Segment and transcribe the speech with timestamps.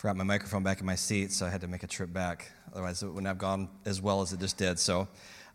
[0.00, 2.50] Forgot my microphone back in my seat, so I had to make a trip back.
[2.72, 4.78] Otherwise, it wouldn't have gone as well as it just did.
[4.78, 5.06] So,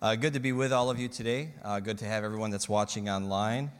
[0.04, 1.49] uh, good to be with all of you today.
[1.63, 3.71] Uh, good to have everyone that's watching online.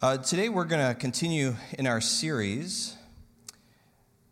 [0.00, 2.96] Uh, today, we're going to continue in our series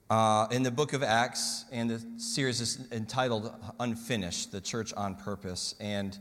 [0.08, 5.14] uh, in the book of Acts, and the series is entitled Unfinished The Church on
[5.14, 5.74] Purpose.
[5.78, 6.18] And,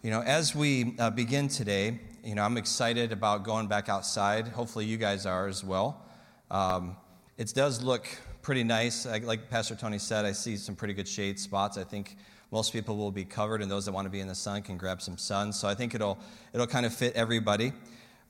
[0.00, 4.48] you know, as we uh, begin today, you know, I'm excited about going back outside.
[4.48, 6.02] Hopefully, you guys are as well.
[6.50, 6.96] Um,
[7.36, 8.08] it does look
[8.48, 9.04] pretty nice.
[9.04, 11.76] I, like Pastor Tony said, I see some pretty good shade spots.
[11.76, 12.16] I think
[12.50, 14.78] most people will be covered, and those that want to be in the sun can
[14.78, 15.52] grab some sun.
[15.52, 16.16] So I think it'll
[16.54, 17.74] it'll kind of fit everybody.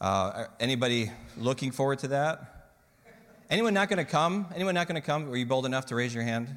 [0.00, 2.72] Uh, anybody looking forward to that?
[3.48, 4.48] Anyone not going to come?
[4.56, 5.28] Anyone not going to come?
[5.28, 6.48] Were you bold enough to raise your hand?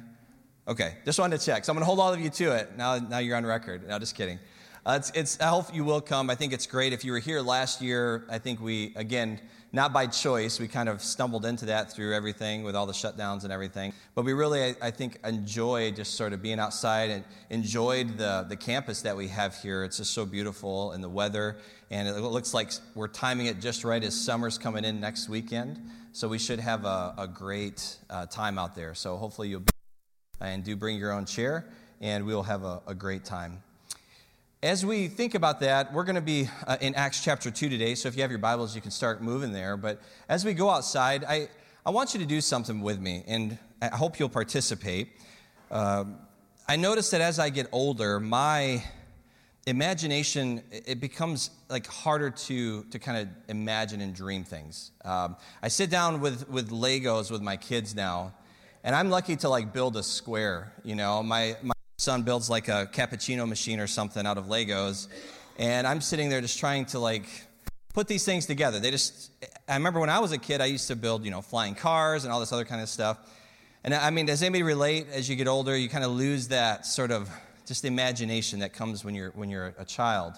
[0.66, 1.64] Okay, just wanted to check.
[1.64, 2.76] So I'm going to hold all of you to it.
[2.76, 3.86] Now, now you're on record.
[3.86, 4.40] No, just kidding.
[4.84, 6.28] Uh, it's, it's, I hope you will come.
[6.28, 6.92] I think it's great.
[6.92, 9.40] If you were here last year, I think we, again,
[9.72, 10.58] not by choice.
[10.58, 13.92] We kind of stumbled into that through everything with all the shutdowns and everything.
[14.16, 18.44] But we really, I, I think, enjoyed just sort of being outside and enjoyed the,
[18.48, 19.84] the campus that we have here.
[19.84, 21.58] It's just so beautiful and the weather.
[21.92, 25.80] And it looks like we're timing it just right as summer's coming in next weekend.
[26.10, 28.94] So we should have a, a great uh, time out there.
[28.96, 29.72] So hopefully you'll be
[30.40, 31.68] and do bring your own chair,
[32.00, 33.62] and we'll have a, a great time.
[34.62, 37.96] As we think about that, we're going to be uh, in Acts chapter 2 today.
[37.96, 39.76] So if you have your Bibles, you can start moving there.
[39.76, 41.48] But as we go outside, I,
[41.84, 45.08] I want you to do something with me, and I hope you'll participate.
[45.68, 46.04] Uh,
[46.68, 48.84] I notice that as I get older, my
[49.66, 55.68] imagination it becomes like harder to to kind of imagine and dream things um, i
[55.68, 58.34] sit down with with legos with my kids now
[58.82, 62.68] and i'm lucky to like build a square you know my, my son builds like
[62.68, 65.06] a cappuccino machine or something out of Legos.
[65.58, 67.26] And I'm sitting there just trying to like
[67.94, 68.80] put these things together.
[68.80, 69.30] They just,
[69.68, 72.24] I remember when I was a kid, I used to build, you know, flying cars
[72.24, 73.18] and all this other kind of stuff.
[73.84, 75.76] And I mean, does anybody relate as you get older?
[75.76, 77.30] You kind of lose that sort of
[77.66, 80.34] just imagination that comes when you're, when you're a child.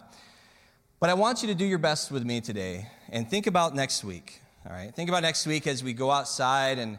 [1.01, 4.05] But I want you to do your best with me today and think about next
[4.05, 4.41] week.
[4.67, 4.95] All right?
[4.95, 6.99] Think about next week as we go outside and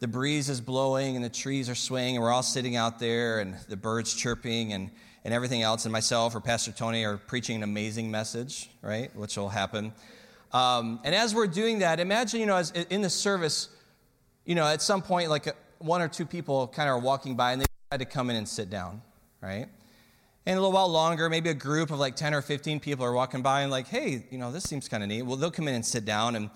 [0.00, 3.40] the breeze is blowing and the trees are swaying and we're all sitting out there
[3.40, 4.90] and the birds chirping and,
[5.24, 5.84] and everything else.
[5.84, 9.14] And myself or Pastor Tony are preaching an amazing message, right?
[9.16, 9.92] Which will happen.
[10.52, 13.68] Um, and as we're doing that, imagine, you know, as in the service,
[14.44, 17.52] you know, at some point, like one or two people kind of are walking by
[17.52, 19.02] and they decide to come in and sit down,
[19.40, 19.66] right?
[20.46, 23.12] And a little while longer, maybe a group of like 10 or 15 people are
[23.12, 25.22] walking by and like, hey, you know, this seems kind of neat.
[25.22, 26.48] Well, they'll come in and sit down and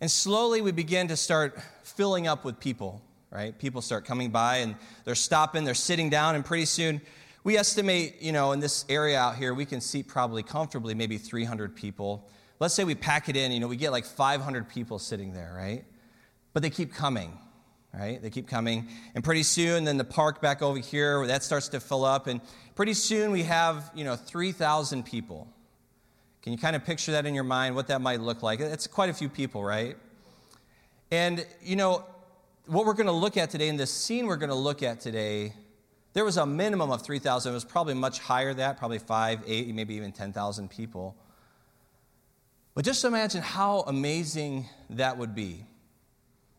[0.00, 3.58] and slowly we begin to start filling up with people, right?
[3.58, 4.74] People start coming by and
[5.04, 7.00] they're stopping, they're sitting down, and pretty soon
[7.44, 11.16] we estimate, you know, in this area out here, we can seat probably comfortably maybe
[11.16, 12.28] 300 people.
[12.58, 15.54] Let's say we pack it in, you know, we get like 500 people sitting there,
[15.56, 15.84] right?
[16.52, 17.38] But they keep coming,
[17.94, 18.20] right?
[18.20, 18.88] They keep coming.
[19.14, 22.26] And pretty soon, then the park back over here, that starts to fill up.
[22.26, 22.40] And
[22.74, 25.46] pretty soon we have, you know, 3,000 people
[26.46, 28.60] can you kind of picture that in your mind, what that might look like?
[28.60, 29.96] It's quite a few people, right?
[31.10, 32.04] And, you know,
[32.66, 35.00] what we're going to look at today, in this scene we're going to look at
[35.00, 35.54] today,
[36.12, 37.50] there was a minimum of 3,000.
[37.50, 41.16] It was probably much higher than that, probably 5, 8, maybe even 10,000 people.
[42.76, 45.64] But just imagine how amazing that would be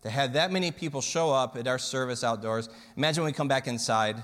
[0.01, 2.67] to have that many people show up at our service outdoors.
[2.97, 4.21] Imagine when we come back inside,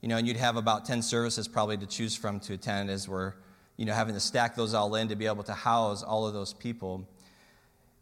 [0.00, 3.08] you know, and you'd have about 10 services probably to choose from to attend as
[3.08, 3.34] we're
[3.78, 6.34] you know, having to stack those all in to be able to house all of
[6.34, 7.08] those people.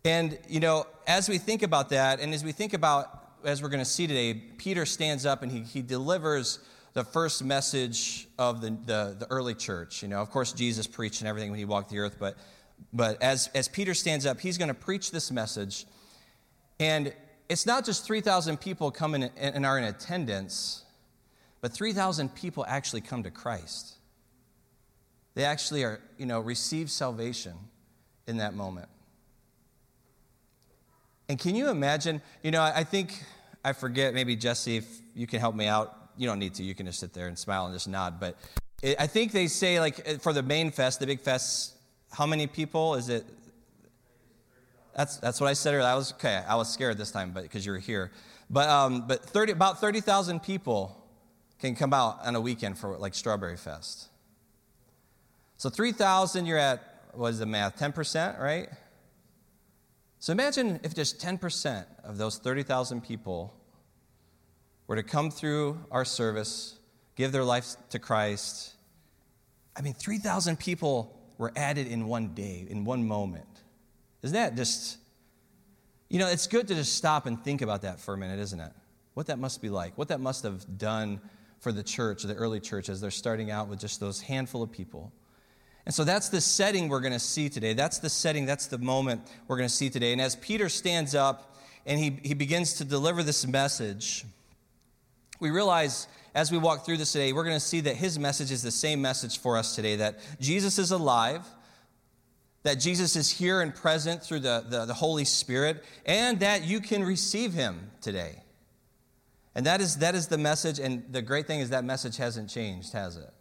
[0.04, 3.68] And, you know, as we think about that, and as we think about, as we're
[3.68, 6.60] going to see today, Peter stands up and he, he delivers
[6.94, 10.02] the first message of the, the, the early church.
[10.02, 12.38] You know, of course, Jesus preached and everything when he walked the earth, but,
[12.94, 15.84] but as, as Peter stands up, he's going to preach this message.
[16.80, 17.12] And
[17.50, 20.84] it's not just 3,000 people come in and are in attendance,
[21.60, 23.96] but 3,000 people actually come to Christ.
[25.36, 27.52] They actually are, you know, receive salvation
[28.26, 28.88] in that moment.
[31.28, 32.22] And can you imagine?
[32.42, 33.22] You know, I think,
[33.62, 35.94] I forget, maybe Jesse, if you can help me out.
[36.16, 38.18] You don't need to, you can just sit there and smile and just nod.
[38.18, 38.38] But
[38.98, 41.74] I think they say, like, for the main fest, the big fest,
[42.10, 43.26] how many people is it?
[44.96, 45.86] That's, that's what I said earlier.
[45.86, 48.10] I was, okay, I was scared this time but because you were here.
[48.48, 50.96] But, um, but 30, about 30,000 people
[51.58, 54.08] can come out on a weekend for like Strawberry Fest.
[55.58, 56.82] So 3,000, you're at,
[57.12, 58.68] what is the math, 10%, right?
[60.18, 63.54] So imagine if just 10% of those 30,000 people
[64.86, 66.78] were to come through our service,
[67.14, 68.74] give their life to Christ.
[69.76, 73.46] I mean, 3,000 people were added in one day, in one moment.
[74.22, 74.98] Isn't that just,
[76.08, 78.60] You know, it's good to just stop and think about that for a minute, isn't
[78.60, 78.72] it?
[79.14, 81.20] What that must be like, what that must have done
[81.58, 84.70] for the church, the early church, as they're starting out with just those handful of
[84.70, 85.12] people.
[85.86, 87.72] And so that's the setting we're going to see today.
[87.72, 90.12] That's the setting, that's the moment we're going to see today.
[90.12, 91.56] And as Peter stands up
[91.86, 94.24] and he, he begins to deliver this message,
[95.38, 98.50] we realize as we walk through this today, we're going to see that his message
[98.50, 101.46] is the same message for us today that Jesus is alive,
[102.64, 106.80] that Jesus is here and present through the, the, the Holy Spirit, and that you
[106.80, 108.42] can receive him today.
[109.54, 112.50] And that is, that is the message, and the great thing is that message hasn't
[112.50, 113.32] changed, has it?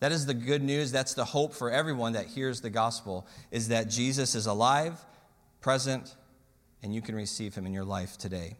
[0.00, 0.92] That is the good news.
[0.92, 4.98] That's the hope for everyone that hears the gospel is that Jesus is alive,
[5.60, 6.16] present,
[6.82, 8.56] and you can receive him in your life today.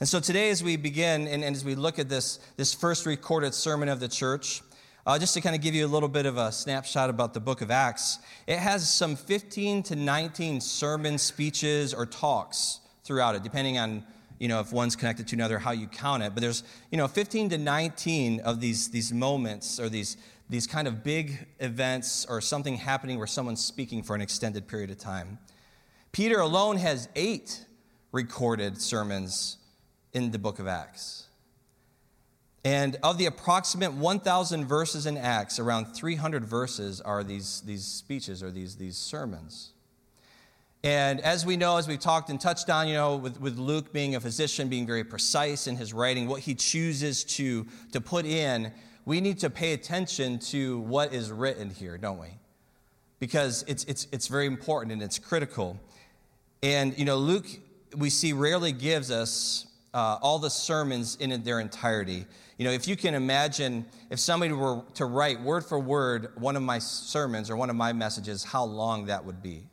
[0.00, 3.06] And so today, as we begin and, and as we look at this, this first
[3.06, 4.60] recorded sermon of the church,
[5.06, 7.40] uh, just to kind of give you a little bit of a snapshot about the
[7.40, 13.42] book of Acts, it has some 15 to 19 sermon speeches or talks throughout it,
[13.42, 14.04] depending on
[14.38, 16.34] you know, if one's connected to another, how you count it.
[16.34, 20.16] But there's, you know, 15 to 19 of these, these moments or these,
[20.48, 24.90] these kind of big events or something happening where someone's speaking for an extended period
[24.90, 25.38] of time.
[26.12, 27.64] Peter alone has eight
[28.12, 29.58] recorded sermons
[30.12, 31.26] in the book of Acts.
[32.64, 38.42] And of the approximate 1,000 verses in Acts, around 300 verses are these, these speeches
[38.42, 39.73] or these, these sermons.
[40.84, 43.90] And as we know, as we've talked and touched on, you know, with, with Luke
[43.90, 48.26] being a physician, being very precise in his writing, what he chooses to, to put
[48.26, 48.70] in,
[49.06, 52.28] we need to pay attention to what is written here, don't we?
[53.18, 55.80] Because it's, it's, it's very important and it's critical.
[56.62, 57.46] And, you know, Luke,
[57.96, 62.26] we see, rarely gives us uh, all the sermons in their entirety.
[62.58, 66.56] You know, if you can imagine, if somebody were to write word for word one
[66.56, 69.64] of my sermons or one of my messages, how long that would be.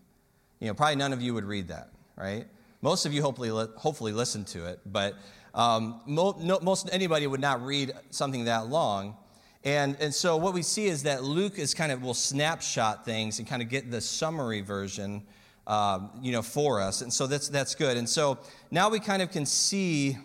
[0.61, 2.45] You know, probably none of you would read that, right?
[2.83, 5.15] Most of you hopefully, hopefully listen to it, but
[5.55, 9.17] um, mo- no, most anybody would not read something that long.
[9.63, 13.39] And, and so what we see is that Luke is kind of will snapshot things
[13.39, 15.23] and kind of get the summary version,
[15.65, 17.01] um, you know, for us.
[17.01, 17.97] And so that's, that's good.
[17.97, 18.37] And so
[18.69, 20.15] now we kind of can see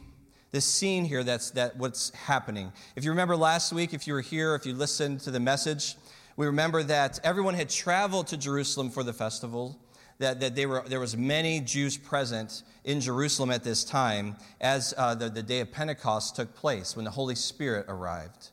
[0.52, 2.72] this scene here that's that what's happening.
[2.94, 5.96] If you remember last week, if you were here, if you listened to the message,
[6.36, 9.80] we remember that everyone had traveled to Jerusalem for the festival
[10.18, 14.94] that, that they were, there was many Jews present in Jerusalem at this time as
[14.96, 18.50] uh, the, the day of Pentecost took place when the Holy Spirit arrived.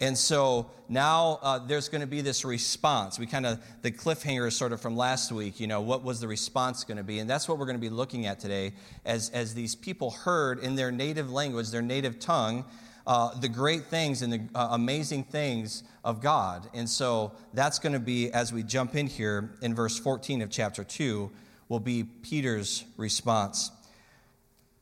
[0.00, 3.18] And so now uh, there's going to be this response.
[3.18, 6.20] We kind of, the cliffhanger is sort of from last week, you know, what was
[6.20, 7.20] the response going to be?
[7.20, 8.72] And that's what we're going to be looking at today
[9.04, 12.64] as, as these people heard in their native language, their native tongue,
[13.06, 16.68] uh, the great things and the uh, amazing things of God.
[16.72, 20.50] And so that's going to be, as we jump in here in verse 14 of
[20.50, 21.30] chapter 2,
[21.68, 23.70] will be Peter's response.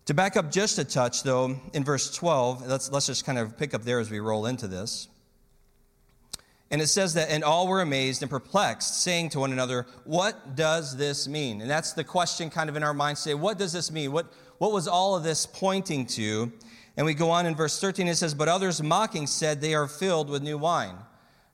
[0.06, 3.56] To back up just a touch, though, in verse 12, let's, let's just kind of
[3.56, 5.08] pick up there as we roll into this.
[6.72, 10.56] And it says that, and all were amazed and perplexed, saying to one another, What
[10.56, 11.60] does this mean?
[11.60, 13.34] And that's the question kind of in our minds today.
[13.34, 14.10] What does this mean?
[14.10, 16.50] What, what was all of this pointing to?
[16.96, 19.88] And we go on in verse 13, it says, But others mocking said, They are
[19.88, 20.96] filled with new wine.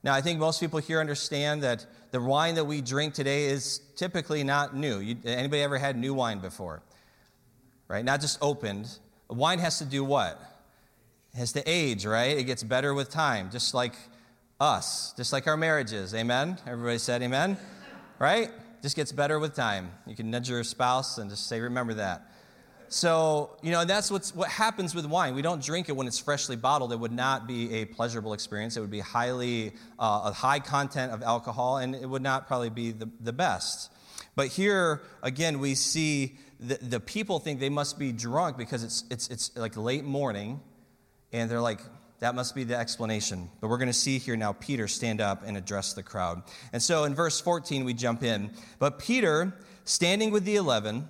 [0.03, 3.79] Now, I think most people here understand that the wine that we drink today is
[3.95, 4.99] typically not new.
[4.99, 6.81] You, anybody ever had new wine before?
[7.87, 8.05] Right?
[8.05, 8.87] Not just opened.
[9.29, 10.41] Wine has to do what?
[11.33, 12.37] It has to age, right?
[12.37, 13.93] It gets better with time, just like
[14.59, 16.13] us, just like our marriages.
[16.15, 16.57] Amen?
[16.65, 17.57] Everybody said amen?
[18.17, 18.51] Right?
[18.81, 19.91] Just gets better with time.
[20.07, 22.28] You can nudge your spouse and just say, remember that.
[22.89, 25.35] So, you know, that's what's, what happens with wine.
[25.35, 26.91] We don't drink it when it's freshly bottled.
[26.91, 28.77] It would not be a pleasurable experience.
[28.77, 32.71] It would be highly, uh, a high content of alcohol, and it would not probably
[32.71, 33.91] be the, the best.
[34.35, 39.03] But here, again, we see the, the people think they must be drunk because it's,
[39.11, 40.59] it's, it's like late morning,
[41.31, 41.81] and they're like,
[42.19, 43.49] that must be the explanation.
[43.61, 46.41] But we're going to see here now Peter stand up and address the crowd.
[46.73, 48.49] And so in verse 14, we jump in.
[48.79, 49.53] But Peter,
[49.85, 51.07] standing with the eleven,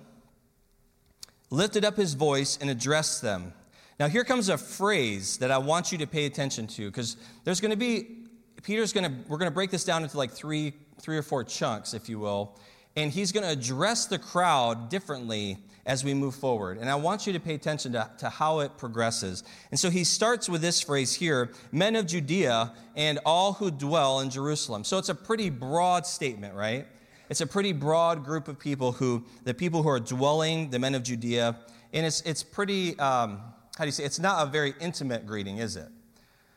[1.50, 3.52] lifted up his voice and addressed them.
[3.98, 7.60] Now, here comes a phrase that I want you to pay attention to because there's
[7.60, 8.20] going to be,
[8.62, 11.44] Peter's going to, we're going to break this down into like three, three or four
[11.44, 12.56] chunks, if you will,
[12.96, 16.78] and he's going to address the crowd differently as we move forward.
[16.78, 19.44] And I want you to pay attention to, to how it progresses.
[19.70, 24.20] And so he starts with this phrase here men of Judea and all who dwell
[24.20, 24.84] in Jerusalem.
[24.84, 26.86] So it's a pretty broad statement, right?
[27.30, 30.96] It's a pretty broad group of people who, the people who are dwelling, the men
[30.96, 31.56] of Judea,
[31.92, 33.40] and it's, it's pretty, um,
[33.78, 35.88] how do you say, it's not a very intimate greeting, is it?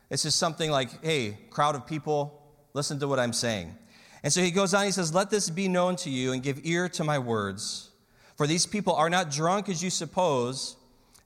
[0.09, 2.41] It's just something like, hey, crowd of people,
[2.73, 3.75] listen to what I'm saying.
[4.23, 6.61] And so he goes on, he says, Let this be known to you and give
[6.63, 7.91] ear to my words.
[8.35, 10.75] For these people are not drunk as you suppose,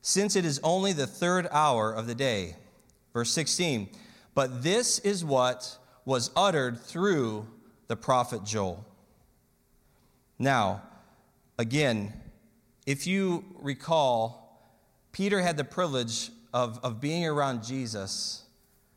[0.01, 2.55] since it is only the third hour of the day.
[3.13, 3.87] Verse 16.
[4.35, 7.47] But this is what was uttered through
[7.87, 8.85] the prophet Joel.
[10.39, 10.83] Now,
[11.57, 12.13] again,
[12.85, 14.61] if you recall,
[15.11, 18.43] Peter had the privilege of, of being around Jesus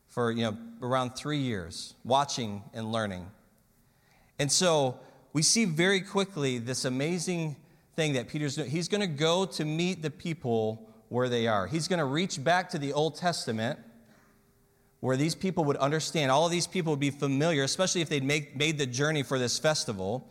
[0.09, 3.27] for you know, around three years, watching and learning.
[4.39, 4.99] And so
[5.33, 7.57] we see very quickly this amazing
[7.97, 8.71] thing that Peter's doing.
[8.71, 11.67] He's going to go to meet the people where they are.
[11.67, 13.79] He's going to reach back to the Old Testament
[15.01, 16.31] where these people would understand.
[16.31, 19.39] All of these people would be familiar, especially if they'd make, made the journey for
[19.39, 20.29] this festival.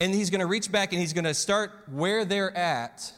[0.00, 3.12] And he's going to reach back and he's going to start where they're at,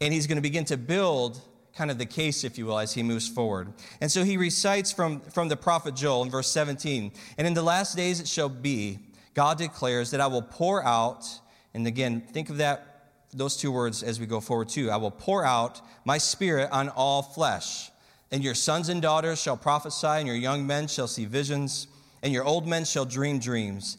[0.00, 1.40] and he's going to begin to build
[1.76, 3.72] kind of the case, if you will, as he moves forward.
[4.00, 7.62] And so he recites from, from the prophet Joel in verse 17 And in the
[7.62, 8.98] last days it shall be,
[9.34, 11.26] God declares, that I will pour out,
[11.72, 14.90] and again, think of that, those two words as we go forward too.
[14.90, 17.90] I will pour out my spirit on all flesh.
[18.30, 21.88] And your sons and daughters shall prophesy, and your young men shall see visions,
[22.22, 23.98] and your old men shall dream dreams.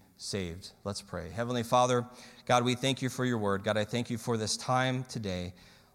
[0.21, 0.69] saved.
[0.83, 1.31] Let's pray.
[1.31, 2.05] Heavenly Father,
[2.45, 3.63] God, we thank you for your word.
[3.63, 5.51] God, I thank you for this time today.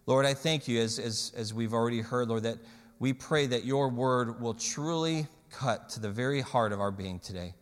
[0.07, 2.59] Lord, I thank you, as, as, as we've already heard, Lord, that
[2.99, 7.21] we pray that your word will truly cut to the very heart of our being
[7.21, 7.55] today.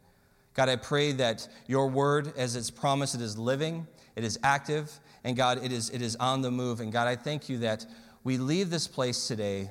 [0.55, 4.91] God, I pray that your word, as it's promised, it is living, it is active,
[5.23, 6.81] and God, it is, it is on the move.
[6.81, 7.85] And God, I thank you that
[8.25, 9.69] we leave this place today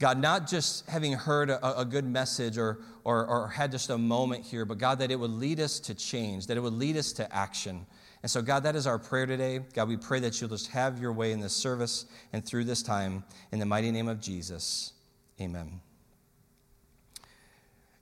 [0.00, 3.98] God, not just having heard a, a good message or, or, or, had just a
[3.98, 6.96] moment here, but God, that it would lead us to change, that it would lead
[6.96, 7.84] us to action.
[8.22, 9.60] And so, God, that is our prayer today.
[9.74, 12.82] God, we pray that you'll just have your way in this service and through this
[12.82, 13.24] time.
[13.52, 14.94] In the mighty name of Jesus,
[15.38, 15.82] amen.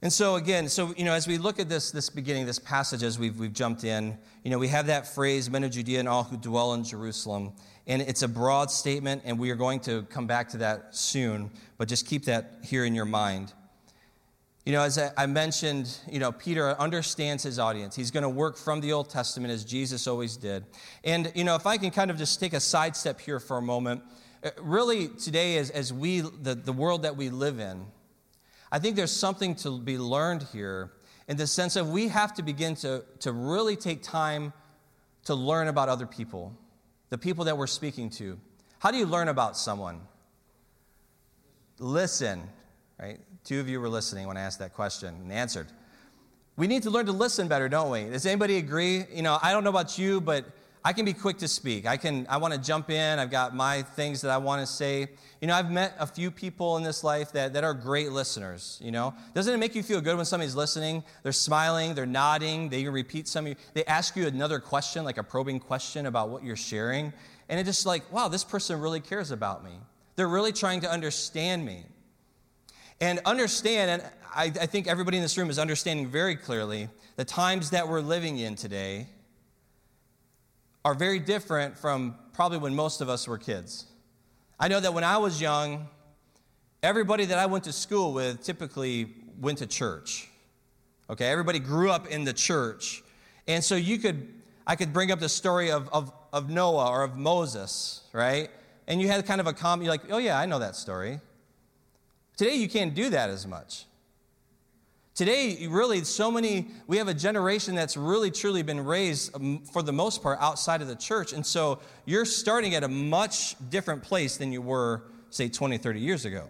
[0.00, 3.02] And so again, so you know, as we look at this this beginning, this passage
[3.02, 6.09] as we've we've jumped in, you know, we have that phrase, men of Judea and
[6.09, 7.52] all who dwell in Jerusalem.
[7.88, 11.50] And it's a broad statement, and we are going to come back to that soon,
[11.78, 13.55] but just keep that here in your mind.
[14.67, 17.97] You know, as I mentioned, you know, Peter understands his audience.
[17.97, 20.67] He's going to work from the Old Testament as Jesus always did.
[21.02, 23.62] And, you know, if I can kind of just take a sidestep here for a
[23.62, 24.02] moment,
[24.45, 27.87] uh, really today, as, as we, the, the world that we live in,
[28.70, 30.92] I think there's something to be learned here
[31.28, 34.52] in the sense of we have to begin to, to really take time
[35.25, 36.56] to learn about other people
[37.10, 38.38] the people that we're speaking to.
[38.78, 40.00] How do you learn about someone?
[41.78, 42.42] Listen,
[43.00, 43.18] right?
[43.44, 45.68] Two of you were listening when I asked that question and answered.
[46.56, 48.04] We need to learn to listen better, don't we?
[48.04, 49.04] Does anybody agree?
[49.12, 50.44] You know, I don't know about you, but
[50.85, 51.87] I can be quick to speak.
[51.87, 53.18] I can I want to jump in.
[53.18, 55.08] I've got my things that I want to say.
[55.40, 58.78] You know, I've met a few people in this life that, that are great listeners,
[58.82, 59.14] you know.
[59.35, 61.02] Doesn't it make you feel good when somebody's listening?
[61.23, 65.04] They're smiling, they're nodding, they even repeat some of you, they ask you another question,
[65.04, 67.12] like a probing question about what you're sharing.
[67.49, 69.73] And it's just like, wow, this person really cares about me.
[70.16, 71.85] They're really trying to understand me.
[73.00, 77.25] And understand, and I, I think everybody in this room is understanding very clearly the
[77.25, 79.06] times that we're living in today
[80.88, 83.85] are very different from probably when most of us were kids.
[84.59, 85.87] I know that when I was young,
[86.83, 90.30] everybody that I went to school with typically went to church.
[91.11, 93.02] Okay, everybody grew up in the church.
[93.47, 94.33] And so you could,
[94.66, 98.49] I could bring up the story of, of, of Noah or of Moses, right?
[98.87, 101.21] And you had kind of a comment, you're like, oh yeah, I know that story.
[102.38, 103.85] Today you can't do that as much.
[105.18, 109.82] Today, really, so many, we have a generation that's really truly been raised um, for
[109.82, 111.32] the most part outside of the church.
[111.32, 115.98] And so you're starting at a much different place than you were, say, 20, 30
[115.98, 116.44] years ago.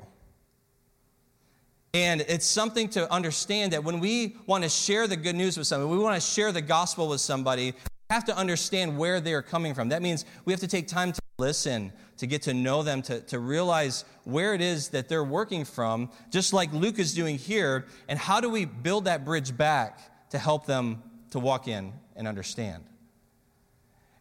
[1.94, 5.66] And it's something to understand that when we want to share the good news with
[5.66, 9.40] somebody, we want to share the gospel with somebody, we have to understand where they're
[9.40, 9.88] coming from.
[9.88, 13.20] That means we have to take time to listen, to get to know them, to,
[13.22, 17.86] to realize where it is that they're working from, just like Luke is doing here.
[18.08, 22.28] And how do we build that bridge back to help them to walk in and
[22.28, 22.84] understand?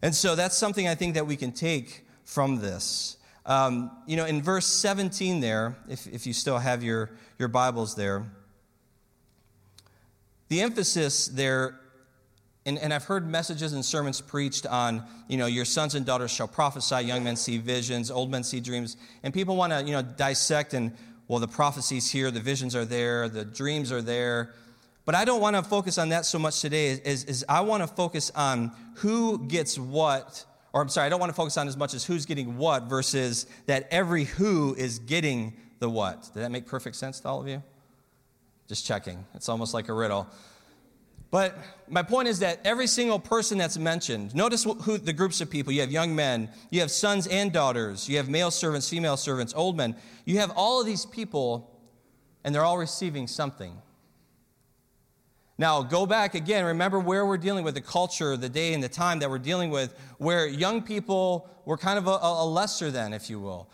[0.01, 3.17] And so that's something I think that we can take from this.
[3.45, 7.95] Um, you know, in verse 17 there, if, if you still have your, your Bibles
[7.95, 8.25] there,
[10.49, 11.79] the emphasis there
[12.67, 16.31] and, and I've heard messages and sermons preached on, you know, your sons and daughters
[16.31, 18.97] shall prophesy, young men see visions, old men see dreams.
[19.23, 20.91] And people want to, you know, dissect and,
[21.29, 24.53] well, the prophecies here, the visions are there, the dreams are there.
[25.05, 27.83] But I don't want to focus on that so much today, is, is I want
[27.83, 30.43] to focus on who gets what,
[30.73, 32.83] or I'm sorry, I don't want to focus on as much as who's getting what
[32.83, 36.29] versus that every who is getting the what.
[36.33, 37.63] Did that make perfect sense to all of you?
[38.67, 39.23] Just checking.
[39.35, 40.27] It's almost like a riddle.
[41.29, 41.57] But
[41.89, 45.73] my point is that every single person that's mentioned, notice who the groups of people.
[45.73, 49.53] You have young men, you have sons and daughters, you have male servants, female servants,
[49.55, 49.95] old men.
[50.25, 51.69] You have all of these people,
[52.43, 53.81] and they're all receiving something.
[55.57, 56.63] Now, go back again.
[56.65, 59.69] Remember where we're dealing with the culture, the day, and the time that we're dealing
[59.69, 63.69] with, where young people were kind of a, a lesser than, if you will.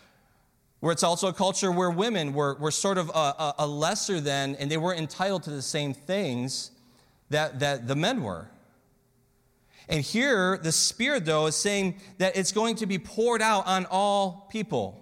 [0.80, 4.56] Where it's also a culture where women were, were sort of a, a lesser than,
[4.56, 6.70] and they weren't entitled to the same things
[7.30, 8.48] that, that the men were.
[9.88, 13.86] And here, the Spirit, though, is saying that it's going to be poured out on
[13.90, 15.00] all people.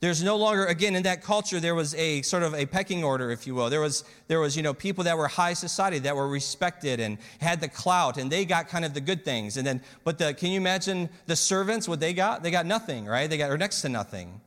[0.00, 3.30] There's no longer, again, in that culture, there was a sort of a pecking order,
[3.30, 3.68] if you will.
[3.68, 7.18] There was, there was, you know, people that were high society, that were respected and
[7.38, 9.58] had the clout, and they got kind of the good things.
[9.58, 12.42] And then, but the, can you imagine the servants, what they got?
[12.42, 13.28] They got nothing, right?
[13.28, 14.40] They got, or next to nothing.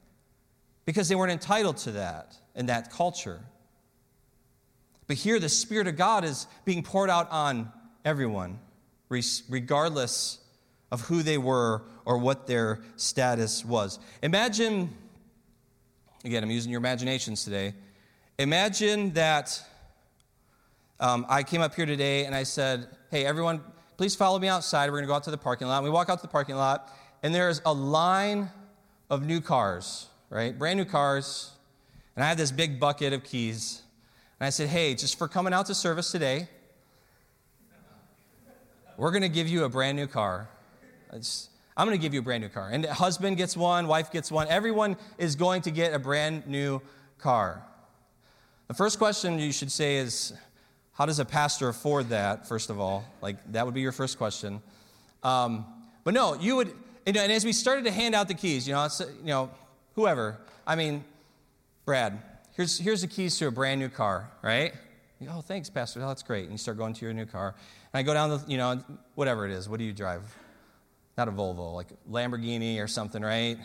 [0.85, 3.39] Because they weren't entitled to that in that culture.
[5.07, 7.71] But here, the Spirit of God is being poured out on
[8.05, 8.59] everyone,
[9.09, 10.39] regardless
[10.91, 13.99] of who they were or what their status was.
[14.21, 14.89] Imagine,
[16.23, 17.73] again, I'm using your imaginations today.
[18.39, 19.61] Imagine that
[20.99, 23.61] um, I came up here today and I said, Hey, everyone,
[23.97, 24.89] please follow me outside.
[24.89, 25.77] We're going to go out to the parking lot.
[25.77, 28.49] And we walk out to the parking lot, and there's a line
[29.09, 30.57] of new cars, right?
[30.57, 31.51] Brand new cars.
[32.15, 33.82] And I have this big bucket of keys.
[34.39, 36.47] And I said, hey, just for coming out to service today,
[38.97, 40.49] we're going to give you a brand new car.
[41.11, 42.69] I'm going to give you a brand new car.
[42.71, 44.47] And husband gets one, wife gets one.
[44.47, 46.81] Everyone is going to get a brand new
[47.17, 47.63] car.
[48.67, 50.33] The first question you should say is,
[50.93, 53.03] how does a pastor afford that, first of all?
[53.21, 54.61] Like, that would be your first question.
[55.23, 55.65] Um,
[56.03, 56.73] but no, you would,
[57.07, 59.49] and as we started to hand out the keys, you know, you know,
[59.95, 61.03] whoever, I mean,
[61.85, 62.21] Brad,
[62.55, 64.73] here's, here's the keys to a brand new car, right?
[65.19, 66.03] You oh, thanks, Pastor.
[66.03, 66.43] Oh, that's great.
[66.43, 67.55] And you start going to your new car.
[67.93, 68.83] And I go down the, you know,
[69.15, 69.69] whatever it is.
[69.69, 70.21] What do you drive?
[71.17, 73.57] Not a Volvo, like Lamborghini or something, right?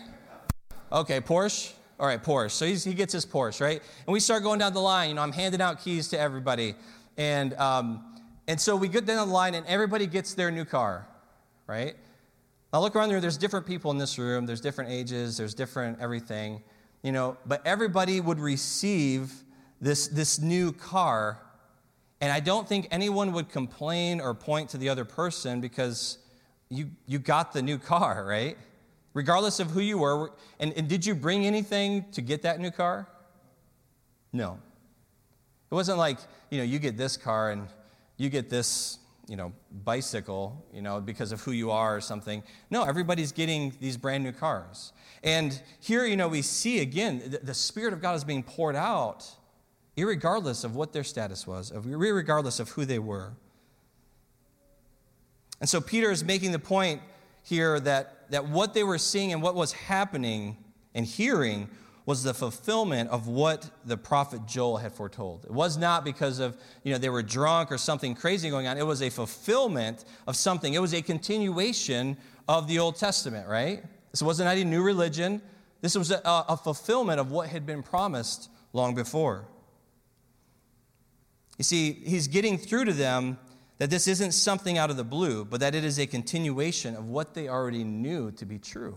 [0.92, 1.72] Okay, Porsche.
[1.98, 2.53] All right, Porsche.
[2.53, 3.83] So he gets his Porsche, right?
[4.07, 5.09] And we start going down the line.
[5.09, 6.74] You know, I'm handing out keys to everybody.
[7.16, 8.05] And, um,
[8.46, 11.09] and so we get down the line, and everybody gets their new car,
[11.66, 11.96] right?
[12.72, 13.20] Now look around there.
[13.20, 14.46] There's different people in this room.
[14.46, 15.37] There's different ages.
[15.37, 16.62] There's different everything
[17.02, 19.32] you know, but everybody would receive
[19.80, 21.40] this, this new car.
[22.20, 26.18] And I don't think anyone would complain or point to the other person because
[26.68, 28.56] you, you got the new car, right?
[29.14, 30.32] Regardless of who you were.
[30.58, 33.06] And, and did you bring anything to get that new car?
[34.32, 34.58] No.
[35.70, 36.18] It wasn't like,
[36.50, 37.68] you know, you get this car and
[38.16, 38.98] you get this
[39.29, 39.53] you know,
[39.85, 42.43] bicycle, you know, because of who you are or something.
[42.71, 44.93] No, everybody's getting these brand new cars.
[45.23, 48.75] And here, you know, we see again, the, the Spirit of God is being poured
[48.75, 49.29] out,
[49.97, 53.33] regardless of what their status was, of regardless of who they were.
[55.61, 57.03] And so Peter is making the point
[57.43, 60.57] here that, that what they were seeing and what was happening
[60.95, 61.69] and hearing
[62.09, 65.44] was the fulfillment of what the prophet Joel had foretold.
[65.44, 68.79] It was not because of, you know, they were drunk or something crazy going on.
[68.79, 70.73] It was a fulfillment of something.
[70.73, 72.16] It was a continuation
[72.49, 73.83] of the Old Testament, right?
[74.11, 75.42] This wasn't any new religion.
[75.83, 79.44] This was a, a fulfillment of what had been promised long before.
[81.59, 83.37] You see, he's getting through to them
[83.77, 87.05] that this isn't something out of the blue, but that it is a continuation of
[87.05, 88.97] what they already knew to be true.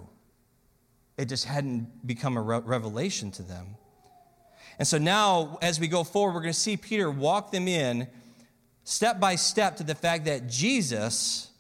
[1.22, 3.76] It just hadn't become a revelation to them.
[4.80, 8.08] And so now, as we go forward, we're going to see Peter walk them in
[8.84, 11.52] step by step to the fact that Jesus,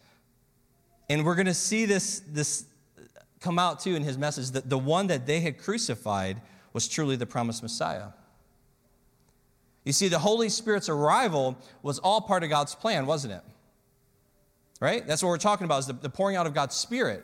[1.08, 2.66] and we're going to see this, this
[3.40, 6.42] come out too in his message, that the one that they had crucified
[6.74, 8.08] was truly the promised Messiah.
[9.86, 13.44] You see, the Holy Spirit's arrival was all part of God's plan, wasn't it?
[14.80, 15.06] Right?
[15.06, 17.24] That's what we're talking about, is the, the pouring out of God's Spirit.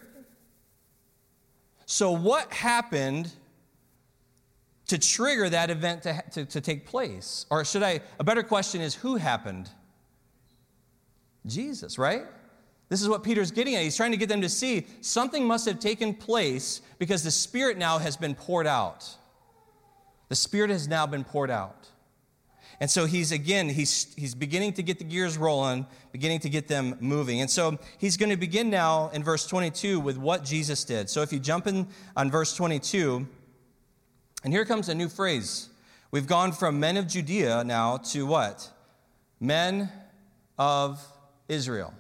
[1.90, 3.32] So, what happened
[4.88, 7.46] to trigger that event to, to, to, take place?
[7.50, 9.70] Or should I, a better question is, who happened?
[11.46, 12.26] Jesus, right?
[12.90, 13.84] This is what Peter's getting at.
[13.84, 17.78] He's trying to get them to see something must have taken place because the Spirit
[17.78, 19.10] now has been poured out.
[20.28, 21.88] The Spirit has now been poured out.
[22.80, 26.68] And so he's again, he's, he's beginning to get the gears rolling, beginning to get
[26.68, 27.42] them moving.
[27.42, 31.10] And so he's going to begin now in verse 22 with what Jesus did.
[31.10, 33.28] So if you jump in on verse 22,
[34.44, 35.70] and here comes a new phrase.
[36.12, 38.70] We've gone from men of Judea now to what?
[39.40, 39.92] Men
[40.58, 41.04] of
[41.50, 41.94] Israel.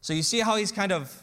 [0.00, 1.22] So you see how he's kind of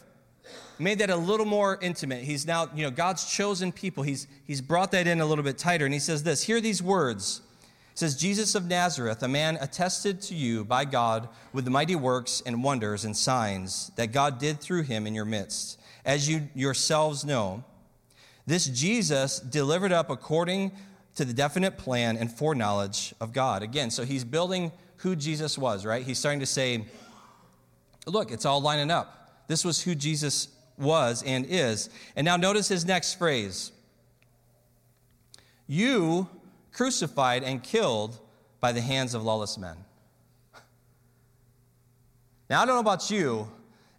[0.78, 2.22] made that a little more intimate.
[2.22, 4.02] He's now, you know, God's chosen people.
[4.02, 5.84] He's, he's brought that in a little bit tighter.
[5.84, 7.42] And he says this Hear these words.
[7.92, 11.96] He says, Jesus of Nazareth, a man attested to you by God with the mighty
[11.96, 16.48] works and wonders and signs that God did through him in your midst, as you
[16.54, 17.64] yourselves know.
[18.46, 20.72] This Jesus delivered up according
[21.16, 23.62] to the definite plan and foreknowledge of God.
[23.62, 26.04] Again, so he's building who Jesus was, right?
[26.04, 26.84] He's starting to say,
[28.06, 29.44] look, it's all lining up.
[29.48, 30.48] This was who Jesus
[30.78, 31.90] was and is.
[32.16, 33.72] And now notice his next phrase
[35.66, 36.28] You
[36.72, 38.18] crucified and killed
[38.60, 39.76] by the hands of lawless men.
[42.48, 43.48] Now, I don't know about you.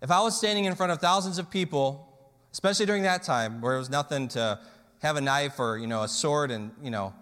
[0.01, 2.07] If I was standing in front of thousands of people,
[2.51, 4.59] especially during that time where it was nothing to
[5.01, 7.13] have a knife or, you know, a sword and, you know,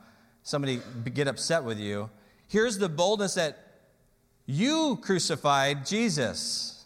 [0.43, 0.81] somebody
[1.13, 2.09] get upset with you,
[2.47, 3.57] here's the boldness that
[4.45, 6.83] you crucified Jesus.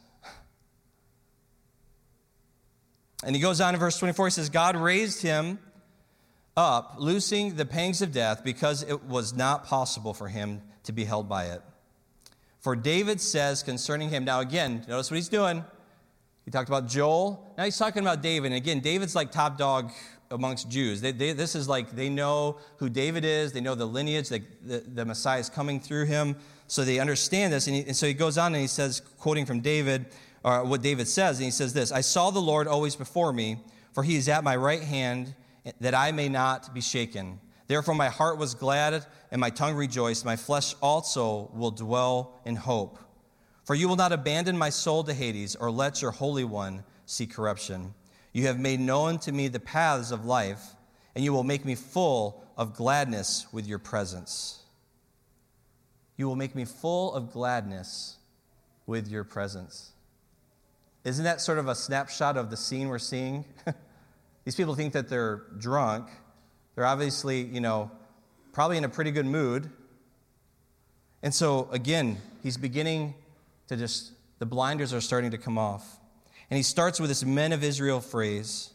[3.25, 5.57] And he goes on in verse 24, he says, God raised him
[6.55, 11.05] up, loosing the pangs of death, because it was not possible for him to be
[11.05, 11.61] held by it.
[12.59, 15.63] For David says concerning him, now again, notice what he's doing.
[16.45, 17.53] He talked about Joel.
[17.57, 18.47] Now he's talking about David.
[18.47, 19.91] And again, David's like top dog
[20.31, 21.01] amongst Jews.
[21.01, 24.41] They, they, this is like they know who David is, they know the lineage, the,
[24.63, 26.35] the, Messiah is coming through him.
[26.67, 27.67] So they understand this.
[27.67, 30.07] And, he, and so he goes on and he says, quoting from David,
[30.43, 33.57] or what David says, and he says this I saw the Lord always before me,
[33.93, 35.35] for he is at my right hand,
[35.79, 37.39] that I may not be shaken.
[37.67, 40.25] Therefore, my heart was glad and my tongue rejoiced.
[40.25, 42.99] My flesh also will dwell in hope.
[43.63, 47.25] For you will not abandon my soul to Hades, or let your Holy One see
[47.25, 47.93] corruption.
[48.33, 50.61] You have made known to me the paths of life,
[51.15, 54.59] and you will make me full of gladness with your presence.
[56.17, 58.17] You will make me full of gladness
[58.85, 59.91] with your presence.
[61.03, 63.45] Isn't that sort of a snapshot of the scene we're seeing?
[64.45, 66.09] These people think that they're drunk.
[66.75, 67.91] They're obviously, you know,
[68.51, 69.69] probably in a pretty good mood.
[71.21, 73.15] And so, again, he's beginning
[73.67, 75.99] to just, the blinders are starting to come off.
[76.49, 78.71] And he starts with this men of Israel phrase.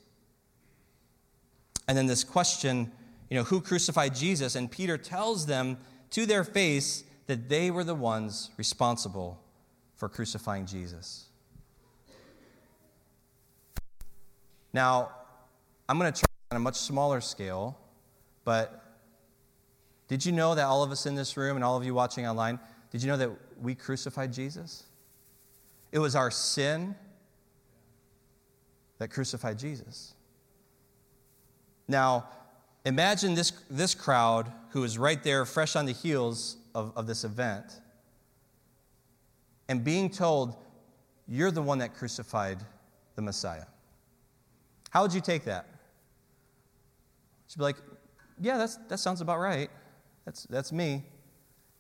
[1.87, 2.91] And then this question,
[3.31, 4.55] you know, who crucified Jesus?
[4.55, 5.77] And Peter tells them
[6.11, 9.41] to their face that they were the ones responsible
[9.97, 11.27] for crucifying Jesus.
[14.73, 15.11] Now,
[15.89, 17.79] I'm going to try on a much smaller scale,
[18.45, 18.85] but
[20.09, 22.27] did you know that all of us in this room and all of you watching
[22.27, 22.59] online,
[22.91, 24.85] did you know that we crucified Jesus?
[25.93, 26.95] It was our sin
[28.99, 30.15] that crucified Jesus.
[31.87, 32.29] Now,
[32.85, 37.25] imagine this, this crowd who is right there, fresh on the heels of, of this
[37.25, 37.81] event,
[39.69, 40.57] and being told,
[41.27, 42.59] You're the one that crucified
[43.15, 43.67] the Messiah.
[44.91, 45.67] How would you take that?
[47.49, 47.77] You'd be like,
[48.41, 49.71] yeah, that's, that sounds about right.
[50.25, 51.05] That's, that's me.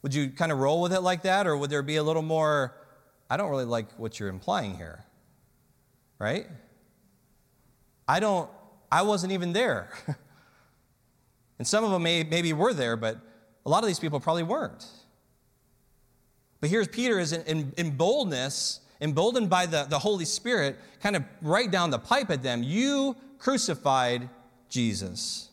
[0.03, 2.23] Would you kind of roll with it like that, or would there be a little
[2.23, 2.75] more,
[3.29, 5.05] I don't really like what you're implying here?
[6.19, 6.47] Right?
[8.07, 8.51] I don't,
[8.91, 9.91] I wasn't even there.
[11.59, 13.19] and some of them may, maybe were there, but
[13.67, 14.87] a lot of these people probably weren't.
[16.61, 21.17] But here's Peter is in, in, in boldness emboldened by the, the Holy Spirit, kind
[21.17, 24.29] of right down the pipe at them You crucified
[24.69, 25.48] Jesus.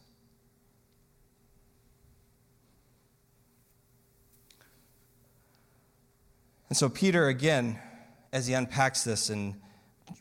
[6.75, 7.79] And so, Peter, again,
[8.33, 9.55] as he unpacks this and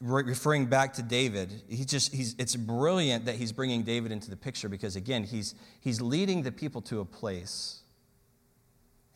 [0.01, 4.37] referring back to David, he just, he's, it's brilliant that he's bringing David into the
[4.37, 7.81] picture because, again, he's, he's leading the people to a place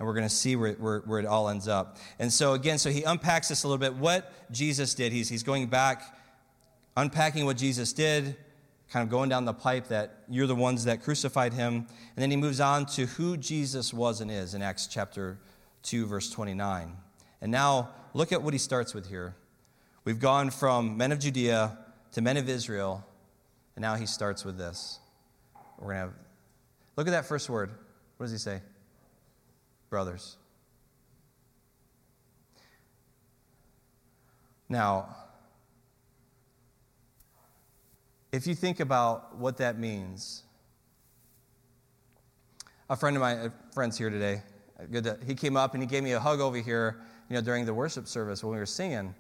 [0.01, 1.99] and we're going to see where, where, where, it all ends up.
[2.19, 3.95] And so, again, so he unpacks this a little bit.
[3.95, 6.19] What Jesus did, he's, he's going back,
[6.97, 8.35] unpacking what Jesus did,
[8.91, 11.87] kind of going down the pipe that you're the ones that crucified him.
[12.17, 15.39] And then he moves on to who Jesus was and is in Acts chapter
[15.85, 16.97] 2, verse 29.
[17.41, 19.35] And now, look at what he starts with here.
[20.05, 21.79] We've gone from men of Judea
[22.13, 23.07] to men of Israel,
[23.77, 24.99] and now he starts with this.
[25.79, 26.15] We're going to have,
[26.97, 27.71] look at that first word.
[28.17, 28.61] What does he say?
[29.89, 30.37] brothers.
[34.69, 35.17] Now,
[38.33, 40.43] if you think about what that means,
[42.91, 44.43] a friend of my uh, friends here today.
[44.91, 47.41] Good to, he came up and he gave me a hug over here, you know,
[47.41, 49.15] during the worship service when we were singing.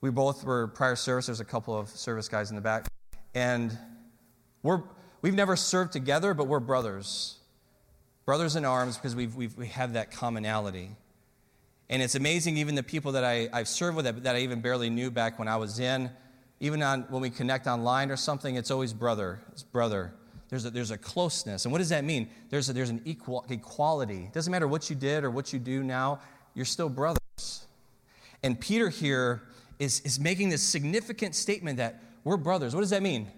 [0.00, 1.26] We both were prior service.
[1.26, 2.86] There's a couple of service guys in the back,
[3.34, 3.76] and
[4.62, 4.82] we're
[5.22, 7.38] we've never served together, but we're brothers,
[8.24, 10.90] brothers in arms because we've, we've we have that commonality.
[11.90, 14.60] And it's amazing, even the people that I, I've served with that, that I even
[14.60, 16.10] barely knew back when I was in,
[16.60, 19.40] even on, when we connect online or something, it's always brother.
[19.52, 20.12] It's brother.
[20.50, 21.64] There's a, there's a closeness.
[21.64, 22.28] And what does that mean?
[22.50, 24.24] There's, a, there's an equal, equality.
[24.24, 26.20] It doesn't matter what you did or what you do now,
[26.58, 27.66] you're still brothers.
[28.42, 29.42] And Peter here
[29.78, 32.74] is, is making this significant statement that we're brothers.
[32.74, 33.28] What does that mean?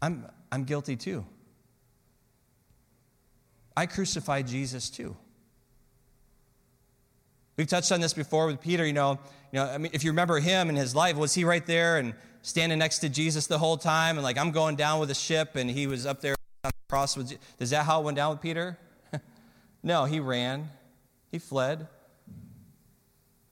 [0.00, 1.26] I'm, I'm guilty too.
[3.76, 5.16] I crucified Jesus too.
[7.56, 8.86] We've touched on this before with Peter.
[8.86, 9.18] You know,
[9.50, 11.98] you know, I mean, if you remember him and his life, was he right there
[11.98, 15.14] and standing next to Jesus the whole time, and like I'm going down with the
[15.14, 17.36] ship, and he was up there on the cross with?
[17.58, 18.78] Is that how it went down with Peter?
[19.82, 20.68] no, he ran,
[21.36, 21.86] he fled,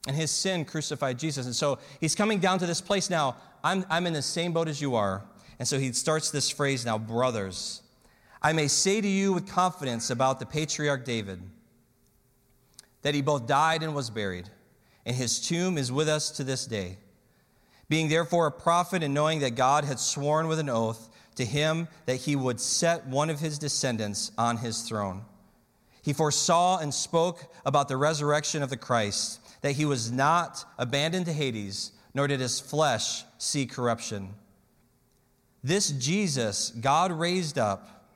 [0.07, 1.44] and his sin crucified Jesus.
[1.44, 3.37] And so he's coming down to this place now.
[3.62, 5.23] I'm I'm in the same boat as you are,
[5.59, 7.83] and so he starts this phrase now, brothers.
[8.40, 11.42] I may say to you with confidence about the patriarch David
[13.03, 14.49] that he both died and was buried,
[15.05, 16.97] and his tomb is with us to this day.
[17.90, 21.88] Being therefore a prophet, and knowing that God had sworn with an oath to him
[22.07, 25.27] that he would set one of his descendants on his throne.
[26.05, 31.25] He foresaw and spoke about the resurrection of the Christ, that he was not abandoned
[31.27, 34.35] to Hades, nor did his flesh see corruption.
[35.62, 38.07] This Jesus God raised up,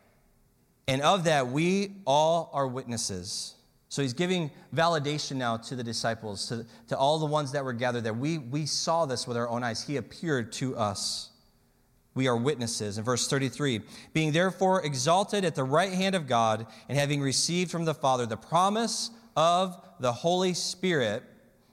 [0.86, 3.54] and of that we all are witnesses.
[3.88, 7.72] So he's giving validation now to the disciples, to, to all the ones that were
[7.72, 8.12] gathered there.
[8.12, 9.82] We, we saw this with our own eyes.
[9.82, 11.30] He appeared to us.
[12.18, 12.98] We are witnesses.
[12.98, 13.80] In verse 33,
[14.12, 18.26] being therefore exalted at the right hand of God, and having received from the Father
[18.26, 21.22] the promise of the Holy Spirit,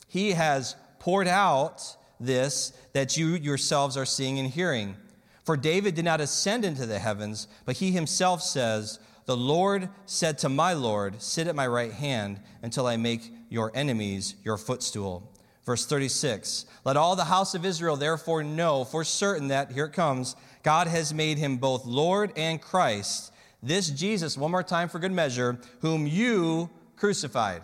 [0.08, 4.96] he has poured out this that you yourselves are seeing and hearing.
[5.44, 10.38] For David did not ascend into the heavens, but he himself says, the Lord said
[10.38, 15.28] to my Lord, Sit at my right hand until I make your enemies your footstool.
[15.66, 19.94] Verse 36 Let all the house of Israel therefore know for certain that, here it
[19.94, 23.32] comes, God has made him both Lord and Christ.
[23.62, 27.62] This Jesus, one more time for good measure, whom you crucified.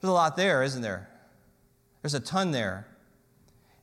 [0.00, 1.08] There's a lot there, isn't there?
[2.00, 2.86] There's a ton there.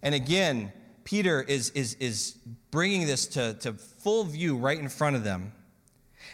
[0.02, 2.36] And again, Peter is, is, is
[2.72, 5.52] bringing this to, to full view right in front of them.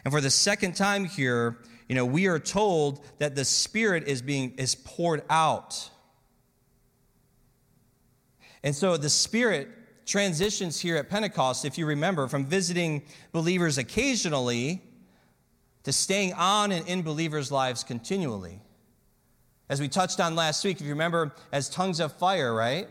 [0.04, 4.21] And for the second time here, you know, we are told that the Spirit is
[4.21, 5.89] being is poured out.
[8.63, 9.69] And so the Spirit
[10.06, 14.82] transitions here at Pentecost, if you remember, from visiting believers occasionally
[15.84, 18.60] to staying on and in believers' lives continually.
[19.69, 22.88] As we touched on last week, if you remember, as tongues of fire, right?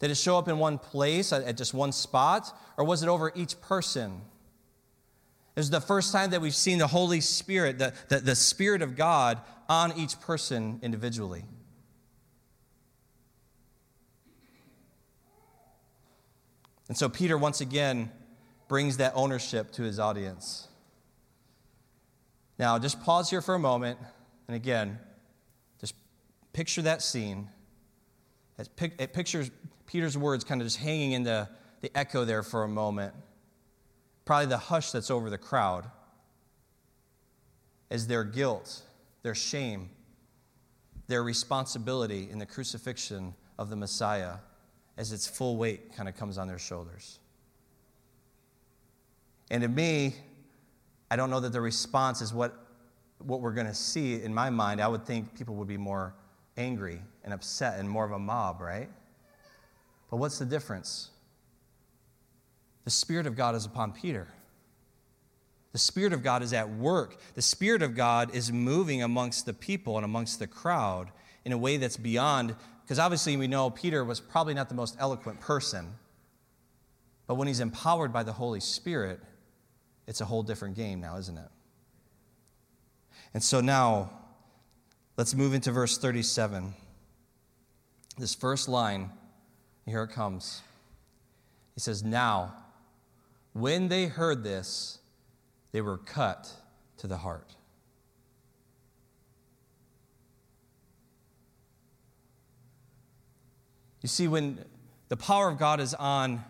[0.00, 3.32] Did it show up in one place at just one spot, or was it over
[3.34, 4.20] each person?
[5.58, 8.80] This is the first time that we've seen the Holy Spirit, the, the, the Spirit
[8.80, 11.44] of God, on each person individually.
[16.86, 18.12] And so Peter once again
[18.68, 20.68] brings that ownership to his audience.
[22.56, 23.98] Now, just pause here for a moment,
[24.46, 25.00] and again,
[25.80, 25.96] just
[26.52, 27.48] picture that scene.
[28.78, 29.50] It pictures
[29.86, 31.48] Peter's words kind of just hanging in the,
[31.80, 33.12] the echo there for a moment
[34.28, 35.86] probably the hush that's over the crowd,
[37.88, 38.82] is their guilt,
[39.22, 39.88] their shame,
[41.06, 44.34] their responsibility in the crucifixion of the Messiah
[44.98, 47.20] as its full weight kind of comes on their shoulders.
[49.50, 50.14] And to me,
[51.10, 52.54] I don't know that the response is what,
[53.20, 54.82] what we're going to see in my mind.
[54.82, 56.12] I would think people would be more
[56.58, 58.90] angry and upset and more of a mob, right?
[60.10, 61.12] But what's the difference?
[62.88, 64.28] The Spirit of God is upon Peter.
[65.72, 67.20] The Spirit of God is at work.
[67.34, 71.10] The Spirit of God is moving amongst the people and amongst the crowd
[71.44, 74.96] in a way that's beyond, because obviously we know Peter was probably not the most
[74.98, 75.96] eloquent person.
[77.26, 79.20] But when he's empowered by the Holy Spirit,
[80.06, 81.50] it's a whole different game now, isn't it?
[83.34, 84.08] And so now,
[85.18, 86.72] let's move into verse 37.
[88.16, 89.10] This first line,
[89.84, 90.62] here it comes.
[91.74, 92.54] He says, Now,
[93.58, 94.98] when they heard this,
[95.72, 96.52] they were cut
[96.98, 97.54] to the heart.
[104.00, 104.64] You see, when
[105.08, 106.44] the power of God is on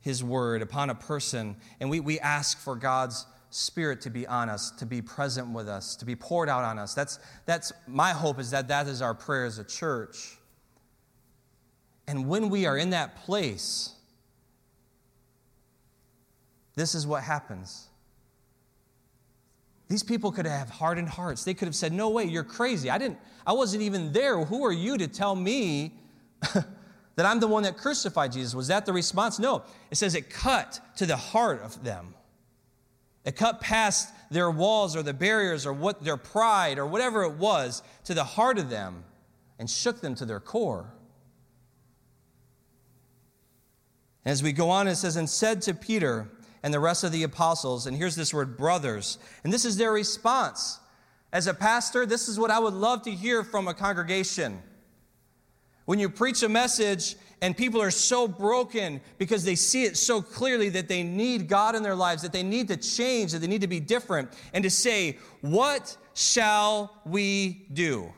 [0.00, 4.48] His word, upon a person, and we, we ask for God's Spirit to be on
[4.48, 6.94] us, to be present with us, to be poured out on us.
[6.94, 10.38] That's, that's my hope is that that is our prayer as a church.
[12.06, 13.94] And when we are in that place,
[16.74, 17.88] this is what happens.
[19.88, 21.44] These people could have hardened hearts.
[21.44, 22.90] They could have said, "No way, you're crazy.
[22.90, 24.44] I didn't I wasn't even there.
[24.44, 25.94] Who are you to tell me
[26.54, 29.38] that I'm the one that crucified Jesus?" Was that the response?
[29.38, 29.64] No.
[29.90, 32.14] It says it cut to the heart of them.
[33.24, 37.32] It cut past their walls or the barriers or what their pride or whatever it
[37.32, 39.04] was to the heart of them
[39.58, 40.90] and shook them to their core.
[44.24, 46.28] As we go on, it says, and said to Peter,
[46.62, 49.18] and the rest of the apostles, and here's this word, brothers.
[49.44, 50.78] And this is their response.
[51.32, 54.62] As a pastor, this is what I would love to hear from a congregation.
[55.84, 60.20] When you preach a message and people are so broken because they see it so
[60.20, 63.46] clearly that they need God in their lives, that they need to change, that they
[63.46, 68.12] need to be different, and to say, What shall we do?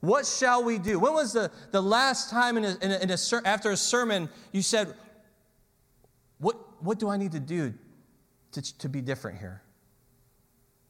[0.00, 0.98] What shall we do?
[0.98, 4.30] When was the, the last time in a, in a, in a, after a sermon
[4.50, 4.94] you said,
[6.80, 7.74] what, do I need to do
[8.52, 9.62] to, to be different here?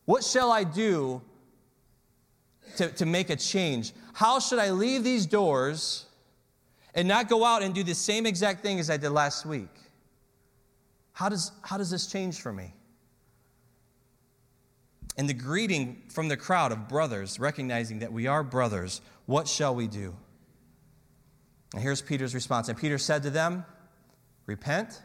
[0.04, 1.22] What shall I do
[2.76, 3.92] to, to make a change?
[4.12, 6.06] How should I leave these doors
[6.94, 9.68] and not go out and do the same exact thing as I did last week?
[11.12, 12.72] How does, how does this change for me?
[15.16, 19.74] And the greeting from the crowd of brothers, recognizing that we are brothers, what shall
[19.74, 20.16] we do?
[21.74, 22.68] And here's Peter's response.
[22.68, 23.64] And Peter said to them,
[24.46, 25.00] Repent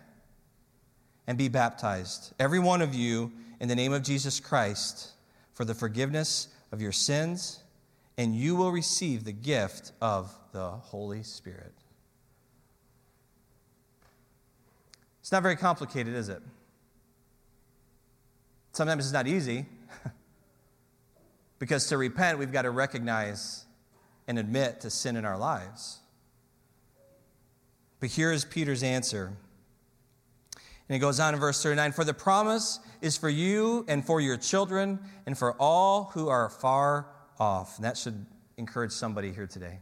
[1.27, 5.11] and be baptized, every one of you, in the name of Jesus Christ,
[5.53, 7.63] for the forgiveness of your sins,
[8.17, 11.73] and you will receive the gift of the Holy Spirit.
[15.21, 16.41] It's not very complicated, is it?
[18.73, 19.65] Sometimes it's not easy.
[21.59, 23.65] because to repent, we've got to recognize
[24.27, 25.99] and admit to sin in our lives.
[27.99, 29.33] But here is Peter's answer
[30.87, 34.21] and he goes on in verse 39 For the promise is for you and for
[34.21, 37.07] your children and for all who are far
[37.39, 37.77] off.
[37.77, 38.25] And that should
[38.57, 39.79] encourage somebody here today.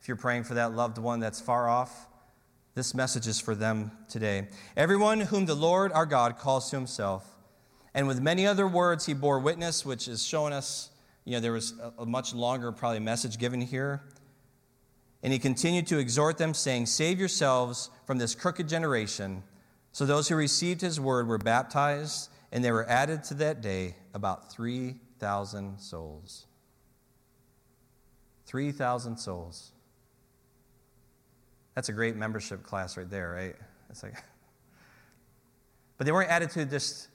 [0.00, 2.08] If you're praying for that loved one that's far off,
[2.74, 4.48] this message is for them today.
[4.76, 7.26] Everyone whom the Lord our God calls to himself.
[7.94, 10.90] And with many other words, he bore witness, which is showing us,
[11.24, 14.02] you know, there was a, a much longer, probably, message given here.
[15.22, 19.42] And he continued to exhort them, saying, Save yourselves from this crooked generation.
[19.96, 23.94] So those who received his word were baptized, and there were added to that day
[24.12, 26.44] about 3,000 souls.
[28.44, 29.72] 3,000 souls.
[31.74, 33.56] That's a great membership class right there, right?
[33.88, 34.22] It's like,
[35.96, 37.08] but they weren't added to just,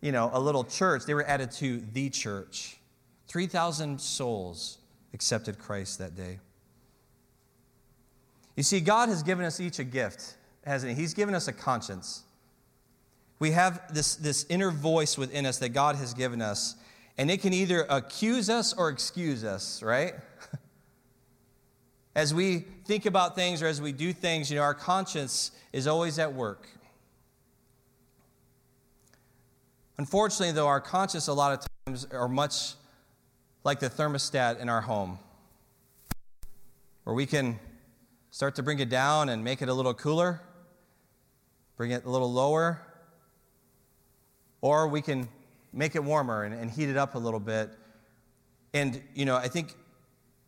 [0.00, 1.04] you know, a little church.
[1.04, 2.76] They were added to the church.
[3.28, 4.78] 3,000 souls
[5.14, 6.40] accepted Christ that day.
[8.56, 10.34] You see, God has given us each a gift
[10.66, 11.00] hasn't he?
[11.00, 12.22] He's given us a conscience.
[13.38, 16.74] We have this, this inner voice within us that God has given us,
[17.16, 20.14] and it can either accuse us or excuse us, right?
[22.14, 25.86] As we think about things or as we do things, you know, our conscience is
[25.86, 26.66] always at work.
[29.98, 32.72] Unfortunately, though, our conscience a lot of times are much
[33.64, 35.18] like the thermostat in our home,
[37.04, 37.58] where we can
[38.30, 40.40] start to bring it down and make it a little cooler,
[41.76, 42.80] bring it a little lower,
[44.60, 45.28] or we can
[45.72, 47.70] make it warmer and, and heat it up a little bit.
[48.72, 49.74] And, you know, I think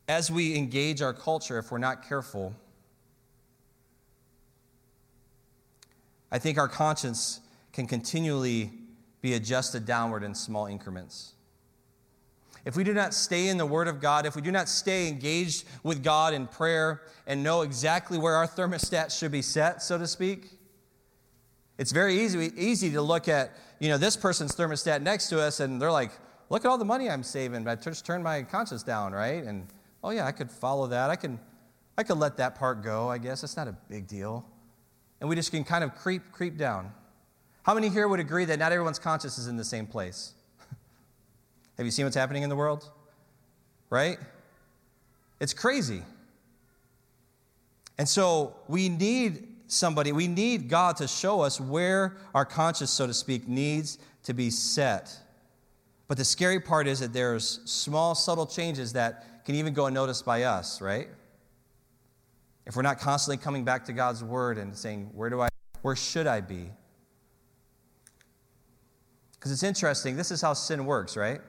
[0.08, 2.54] as we engage our culture, if we're not careful,
[6.30, 7.40] I think our conscience
[7.72, 8.72] can continually
[9.20, 11.34] be adjusted downward in small increments.
[12.64, 15.08] If we do not stay in the Word of God, if we do not stay
[15.08, 19.96] engaged with God in prayer and know exactly where our thermostat should be set, so
[19.96, 20.57] to speak,
[21.78, 25.60] it's very easy, easy to look at, you know, this person's thermostat next to us
[25.60, 26.10] and they're like,
[26.50, 27.62] look at all the money I'm saving.
[27.64, 29.44] but I just turned my conscience down, right?
[29.44, 29.66] And,
[30.02, 31.08] oh yeah, I could follow that.
[31.08, 31.38] I can,
[31.96, 33.44] I could let that part go, I guess.
[33.44, 34.44] It's not a big deal.
[35.20, 36.92] And we just can kind of creep, creep down.
[37.62, 40.32] How many here would agree that not everyone's conscience is in the same place?
[41.76, 42.90] Have you seen what's happening in the world?
[43.90, 44.18] Right?
[45.38, 46.02] It's crazy.
[47.98, 53.06] And so we need somebody, we need God to show us where our conscience, so
[53.06, 55.16] to speak, needs to be set.
[56.08, 60.24] But the scary part is that there's small, subtle changes that can even go unnoticed
[60.24, 61.08] by us, right?
[62.66, 65.48] If we're not constantly coming back to God's word and saying, where do I,
[65.82, 66.70] where should I be?
[69.32, 70.16] Because it's interesting.
[70.16, 71.40] This is how sin works, right?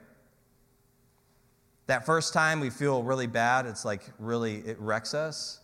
[1.88, 5.60] That first time we feel really bad, it's like really, it wrecks us.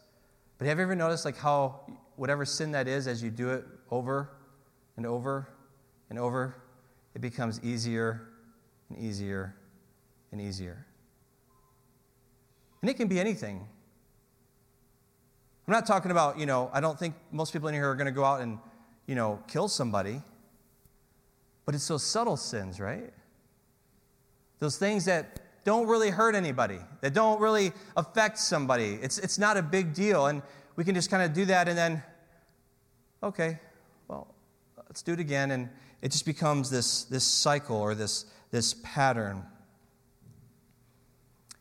[0.57, 1.81] But have you ever noticed like how
[2.15, 4.29] whatever sin that is, as you do it over
[4.97, 5.49] and over
[6.09, 6.55] and over,
[7.13, 8.27] it becomes easier
[8.89, 9.55] and easier
[10.31, 10.85] and easier.
[12.81, 13.67] And it can be anything.
[15.67, 18.05] I'm not talking about, you know, I don't think most people in here are going
[18.05, 18.59] to go out and,
[19.07, 20.21] you know, kill somebody.
[21.65, 23.11] But it's those subtle sins, right?
[24.59, 28.99] Those things that don't really hurt anybody, that don't really affect somebody.
[29.01, 30.27] It's, it's not a big deal.
[30.27, 30.43] And
[30.75, 32.03] we can just kind of do that and then,
[33.23, 33.59] okay,
[34.07, 34.33] well,
[34.77, 35.51] let's do it again.
[35.51, 35.69] And
[36.01, 39.43] it just becomes this, this cycle or this, this pattern.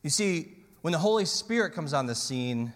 [0.02, 0.52] You see,
[0.82, 2.72] when the Holy Spirit comes on the scene,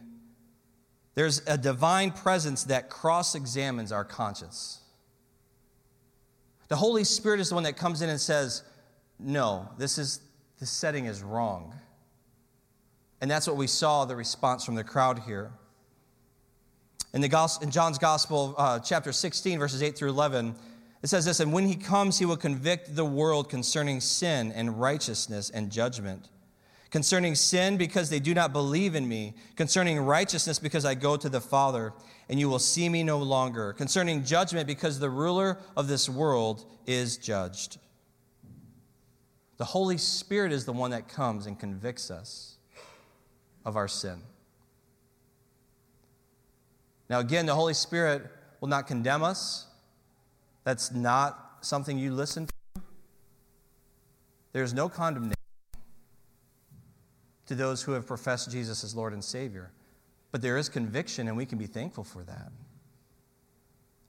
[1.14, 4.80] there's a divine presence that cross examines our conscience.
[6.68, 8.62] The Holy Spirit is the one that comes in and says,
[9.18, 10.20] No, this is
[10.60, 11.74] this setting is wrong.
[13.20, 15.52] And that's what we saw the response from the crowd here.
[17.18, 20.54] In, the gospel, in John's Gospel, uh, chapter 16, verses 8 through 11,
[21.02, 24.80] it says this And when he comes, he will convict the world concerning sin and
[24.80, 26.28] righteousness and judgment
[26.92, 31.28] concerning sin because they do not believe in me, concerning righteousness because I go to
[31.28, 31.92] the Father
[32.28, 36.64] and you will see me no longer, concerning judgment because the ruler of this world
[36.86, 37.78] is judged.
[39.56, 42.58] The Holy Spirit is the one that comes and convicts us
[43.64, 44.22] of our sin.
[47.08, 48.26] Now, again, the Holy Spirit
[48.60, 49.66] will not condemn us.
[50.64, 52.82] That's not something you listen to.
[54.52, 55.34] There's no condemnation
[57.46, 59.70] to those who have professed Jesus as Lord and Savior.
[60.30, 62.52] But there is conviction, and we can be thankful for that.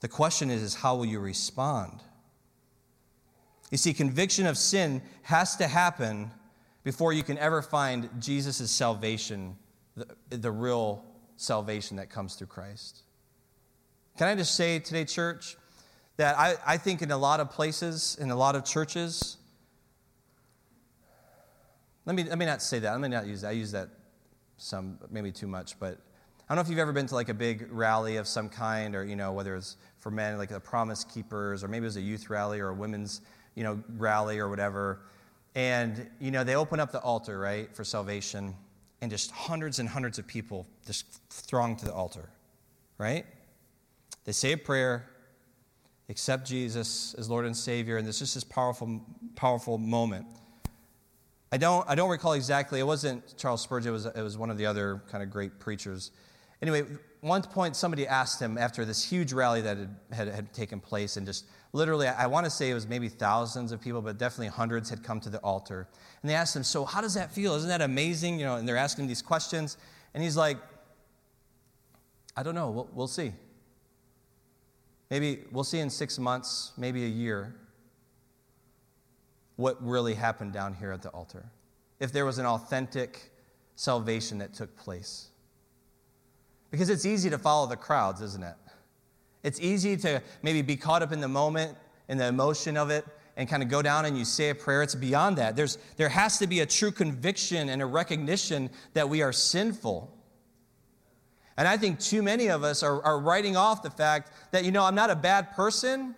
[0.01, 2.01] The question is, is how will you respond?
[3.71, 6.31] You see, conviction of sin has to happen
[6.83, 9.55] before you can ever find Jesus' salvation,
[9.95, 11.05] the, the real
[11.39, 13.03] salvation that comes through Christ.
[14.17, 15.55] Can I just say today, church,
[16.17, 19.37] that I, I think in a lot of places, in a lot of churches,
[22.05, 22.91] let me, let me not say that.
[22.91, 23.49] Let me not use that.
[23.49, 23.89] I use that
[24.57, 25.97] some, maybe too much, but
[26.49, 28.93] I don't know if you've ever been to like a big rally of some kind,
[28.95, 31.97] or, you know, whether it's for men, like the Promise Keepers, or maybe it was
[31.97, 33.21] a youth rally or a women's,
[33.55, 34.99] you know, rally or whatever.
[35.55, 38.55] And, you know, they open up the altar, right, for salvation,
[39.01, 42.29] and just hundreds and hundreds of people just throng to the altar,
[42.97, 43.25] right?
[44.25, 45.09] They say a prayer,
[46.09, 49.01] accept Jesus as Lord and Savior, and this is this powerful,
[49.35, 50.25] powerful moment.
[51.51, 52.79] I don't, I don't recall exactly.
[52.79, 55.59] It wasn't Charles Spurgeon, it was, it was one of the other kind of great
[55.59, 56.11] preachers.
[56.61, 56.85] Anyway,
[57.21, 61.17] one point somebody asked him after this huge rally that had, had, had taken place,
[61.17, 64.47] and just literally, I want to say it was maybe thousands of people, but definitely
[64.47, 65.87] hundreds had come to the altar.
[66.21, 67.55] And they asked him, So, how does that feel?
[67.55, 68.39] Isn't that amazing?
[68.39, 69.77] You know, and they're asking these questions.
[70.13, 70.57] And he's like,
[72.35, 72.69] I don't know.
[72.69, 73.33] We'll, we'll see.
[75.09, 77.55] Maybe we'll see in six months, maybe a year
[79.55, 81.45] what really happened down here at the altar.
[81.99, 83.31] If there was an authentic
[83.75, 85.29] salvation that took place.
[86.71, 88.55] Because it's easy to follow the crowds, isn't it?
[89.43, 91.77] It's easy to maybe be caught up in the moment,
[92.07, 93.05] in the emotion of it,
[93.37, 94.83] and kind of go down and you say a prayer.
[94.83, 95.55] It's beyond that.
[95.55, 100.13] There's, there has to be a true conviction and a recognition that we are sinful.
[101.55, 104.71] And I think too many of us are, are writing off the fact that, you
[104.71, 106.15] know, I'm not a bad person,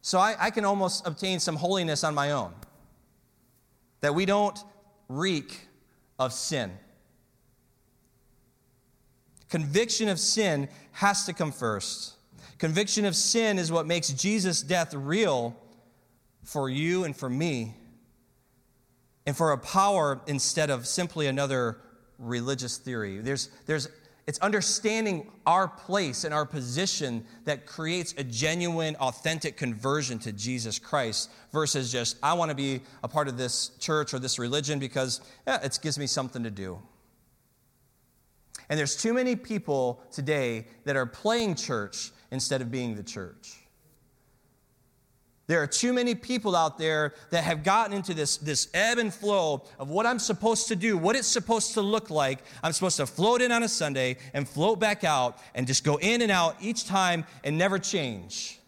[0.00, 2.52] so I, I can almost obtain some holiness on my own
[4.00, 4.58] that we don't
[5.08, 5.68] reek
[6.18, 6.72] of sin.
[9.48, 12.14] Conviction of sin has to come first.
[12.62, 15.56] Conviction of sin is what makes Jesus' death real
[16.44, 17.74] for you and for me,
[19.26, 21.78] and for a power instead of simply another
[22.20, 23.18] religious theory.
[23.18, 23.88] There's, there's
[24.28, 30.78] it's understanding our place and our position that creates a genuine, authentic conversion to Jesus
[30.78, 34.78] Christ versus just, I want to be a part of this church or this religion
[34.78, 36.78] because yeah, it gives me something to do.
[38.68, 43.58] And there's too many people today that are playing church instead of being the church.
[45.48, 49.12] There are too many people out there that have gotten into this, this ebb and
[49.12, 52.38] flow of what I'm supposed to do, what it's supposed to look like.
[52.62, 55.96] I'm supposed to float in on a Sunday and float back out and just go
[55.96, 58.60] in and out each time and never change.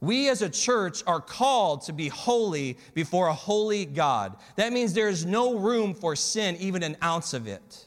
[0.00, 4.36] We as a church are called to be holy before a holy God.
[4.56, 7.86] That means there is no room for sin, even an ounce of it.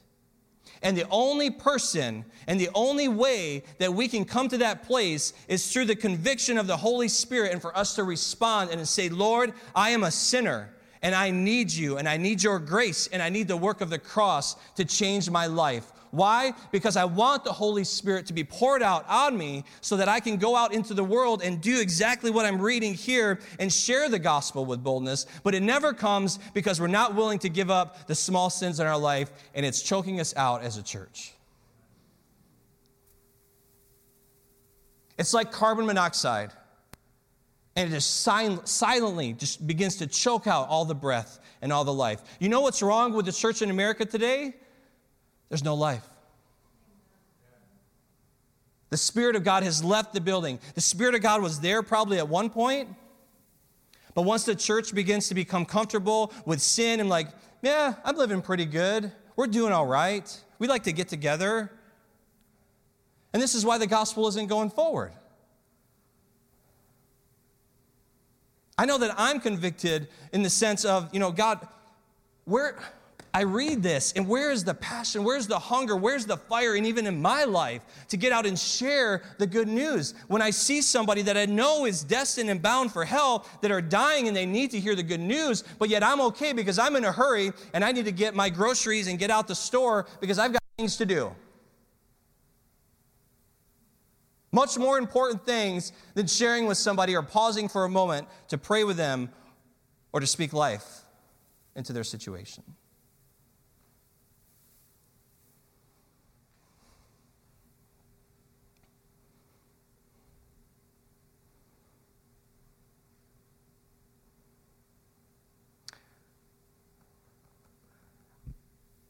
[0.82, 5.34] And the only person and the only way that we can come to that place
[5.48, 8.86] is through the conviction of the Holy Spirit and for us to respond and to
[8.86, 10.70] say, Lord, I am a sinner
[11.02, 13.90] and I need you and I need your grace and I need the work of
[13.90, 15.92] the cross to change my life.
[16.12, 16.54] Why?
[16.72, 20.20] Because I want the Holy Spirit to be poured out on me so that I
[20.20, 24.10] can go out into the world and do exactly what I'm reading here and share
[24.10, 25.26] the gospel with boldness.
[25.44, 28.88] But it never comes because we're not willing to give up the small sins in
[28.88, 31.34] our life and it's choking us out as a church.
[35.18, 36.52] It's like carbon monoxide.
[37.76, 41.94] And it just silently just begins to choke out all the breath and all the
[41.94, 42.24] life.
[42.40, 44.56] You know what's wrong with the church in America today?
[45.50, 46.06] There's no life.
[48.90, 50.60] The Spirit of God has left the building.
[50.76, 52.90] The Spirit of God was there probably at one point,
[54.14, 57.28] but once the church begins to become comfortable with sin and like,
[57.62, 61.72] yeah, I'm living pretty good, we're doing all right, we like to get together.
[63.34, 65.12] And this is why the gospel isn't going forward.
[68.78, 71.68] I know that I'm convicted in the sense of, you know, God,
[72.46, 72.80] where
[73.38, 75.24] I read this, and where is the passion?
[75.24, 75.96] Where's the hunger?
[75.96, 76.74] Where's the fire?
[76.74, 80.16] And even in my life, to get out and share the good news.
[80.28, 83.80] When I see somebody that I know is destined and bound for hell, that are
[83.80, 86.96] dying and they need to hear the good news, but yet I'm okay because I'm
[86.96, 90.08] in a hurry and I need to get my groceries and get out the store
[90.20, 91.32] because I've got things to do.
[94.52, 98.84] Much more important things than sharing with somebody or pausing for a moment to pray
[98.84, 99.30] with them
[100.12, 101.02] or to speak life
[101.76, 102.64] into their situation.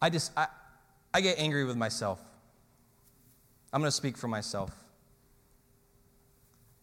[0.01, 0.47] I just, I,
[1.13, 2.19] I get angry with myself.
[3.73, 4.71] I'm going to speak for myself.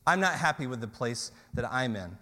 [0.07, 2.19] I'm not happy with the place that I'm in.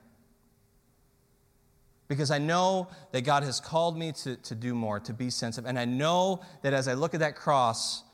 [2.08, 5.68] Because I know that God has called me to, to do more, to be sensitive.
[5.68, 8.04] And I know that as I look at that cross,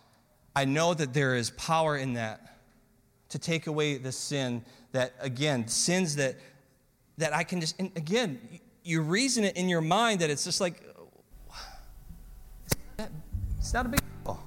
[0.55, 2.59] I know that there is power in that
[3.31, 6.37] to take away the sin that, again, sins that,
[7.19, 8.41] that I can just, and again,
[8.85, 10.83] you reason it in your mind that it's just like,
[13.59, 14.41] it's not a big deal.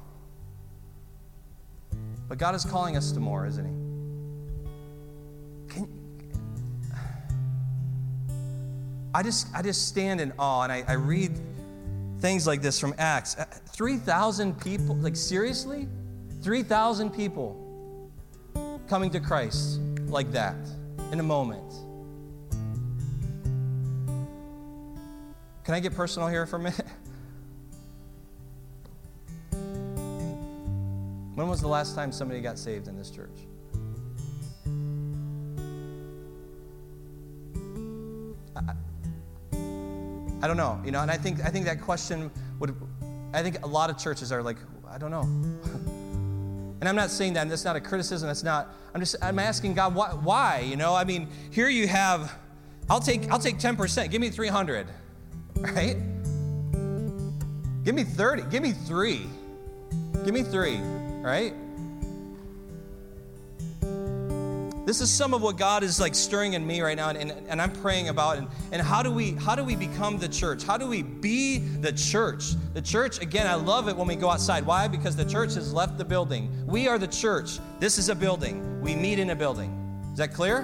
[2.27, 3.71] But God is calling us to more, isn't He?
[5.73, 5.87] Can,
[9.13, 11.37] I just I just stand in awe and I, I read
[12.19, 13.37] things like this from Acts.
[13.37, 15.87] Uh, 3,000 people, like seriously?
[16.41, 18.11] 3,000 people
[18.87, 20.55] coming to Christ like that
[21.11, 21.73] in a moment.
[25.63, 26.85] Can I get personal here for a minute?
[31.41, 33.47] When was the last time somebody got saved in this church?
[38.55, 38.75] I,
[40.43, 42.29] I don't know, you know, and I think I think that question
[42.59, 42.75] would
[43.33, 45.21] I think a lot of churches are like, I don't know.
[46.79, 49.39] and I'm not saying that, and that's not a criticism, that's not, I'm just I'm
[49.39, 50.93] asking God why, why, you know?
[50.93, 52.37] I mean, here you have
[52.87, 54.11] I'll take I'll take 10%.
[54.11, 54.85] Give me 300.
[55.55, 55.97] Right?
[57.83, 58.43] Give me 30.
[58.51, 59.25] Give me 3.
[60.23, 61.53] Give me 3 right?
[64.85, 67.61] This is some of what God is like stirring in me right now, and, and
[67.61, 68.39] I'm praying about.
[68.39, 70.63] And, and how do we how do we become the church?
[70.63, 72.55] How do we be the church?
[72.73, 74.65] The church, again, I love it when we go outside.
[74.65, 74.87] Why?
[74.87, 76.51] Because the church has left the building.
[76.65, 77.59] We are the church.
[77.79, 78.81] This is a building.
[78.81, 79.71] We meet in a building.
[80.11, 80.57] Is that clear?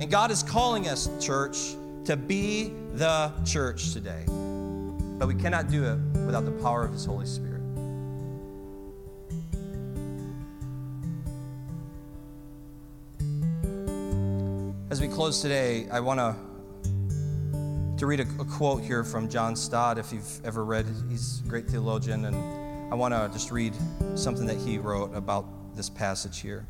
[0.00, 1.74] and God is calling us, church,
[2.06, 4.24] to be the church today.
[4.26, 5.96] But we cannot do it
[6.26, 7.49] without the power of His Holy Spirit.
[15.00, 16.36] As we close today, I want to
[17.96, 19.96] to read a, a, quote here from John Stott.
[19.96, 22.36] If you've ever read, he's a great theologian, and
[22.92, 23.72] I want to just read
[24.14, 26.66] something that he wrote about this passage here.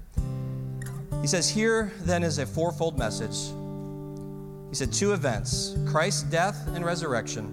[1.21, 3.53] He says, "Here then is a fourfold message."
[4.69, 7.51] He said, two events: Christ's death and resurrection,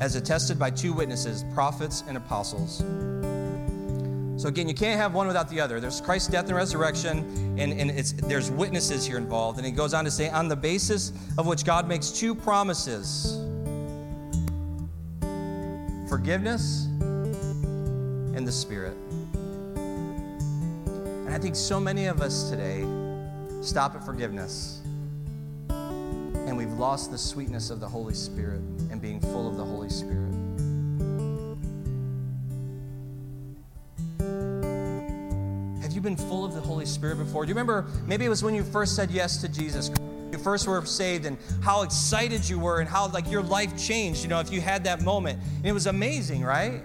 [0.00, 2.82] as attested by two witnesses, prophets and apostles.
[4.38, 5.80] So again, you can't have one without the other.
[5.80, 7.18] There's Christ's death and resurrection,
[7.58, 9.58] and, and it's, there's witnesses here involved.
[9.58, 13.36] And he goes on to say, on the basis of which God makes two promises
[16.08, 16.84] forgiveness
[18.36, 18.96] and the Spirit.
[21.26, 22.86] And I think so many of us today
[23.60, 24.82] stop at forgiveness.
[25.68, 28.60] And we've lost the sweetness of the Holy Spirit
[28.92, 30.27] and being full of the Holy Spirit.
[36.24, 37.44] Full of the Holy Spirit before?
[37.44, 39.90] Do you remember maybe it was when you first said yes to Jesus?
[40.32, 44.22] You first were saved and how excited you were and how like your life changed,
[44.22, 45.40] you know, if you had that moment.
[45.56, 46.82] And it was amazing, right?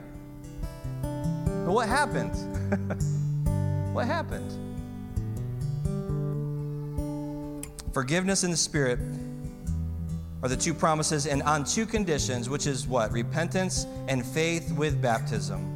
[1.01, 2.34] But what happened?
[3.93, 4.51] what happened?
[7.93, 8.99] Forgiveness in the Spirit
[10.41, 13.11] are the two promises, and on two conditions, which is what?
[13.13, 15.72] Repentance and faith with baptism.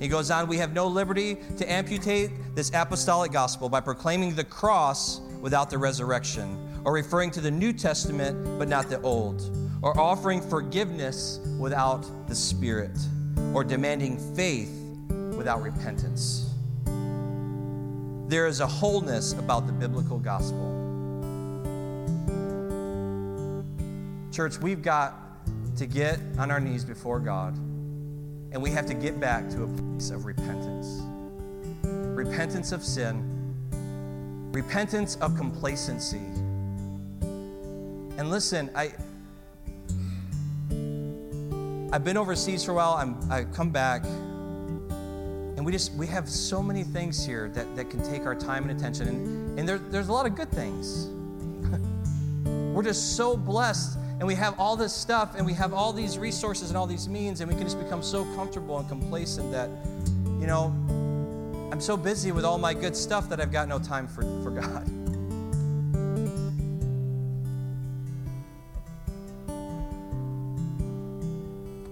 [0.00, 4.44] He goes on, we have no liberty to amputate this apostolic gospel by proclaiming the
[4.44, 9.98] cross without the resurrection, or referring to the New Testament but not the Old, or
[10.00, 12.98] offering forgiveness without the Spirit,
[13.52, 14.70] or demanding faith
[15.36, 16.50] without repentance.
[18.28, 20.78] There is a wholeness about the biblical gospel.
[24.32, 25.14] Church, we've got
[25.76, 27.54] to get on our knees before God,
[28.52, 31.02] and we have to get back to a place of repentance
[32.20, 33.24] repentance of sin,
[34.52, 36.18] repentance of complacency.
[38.18, 38.92] And listen, I.
[41.92, 42.92] I've been overseas for a while.
[42.92, 47.90] I'm, I come back, and we just we have so many things here that, that
[47.90, 51.08] can take our time and attention, and, and there, there's a lot of good things.
[52.74, 56.18] We're just so blessed and we have all this stuff and we have all these
[56.18, 59.70] resources and all these means and we can just become so comfortable and complacent that
[60.38, 60.66] you know
[61.72, 64.50] i'm so busy with all my good stuff that i've got no time for, for
[64.50, 64.86] god.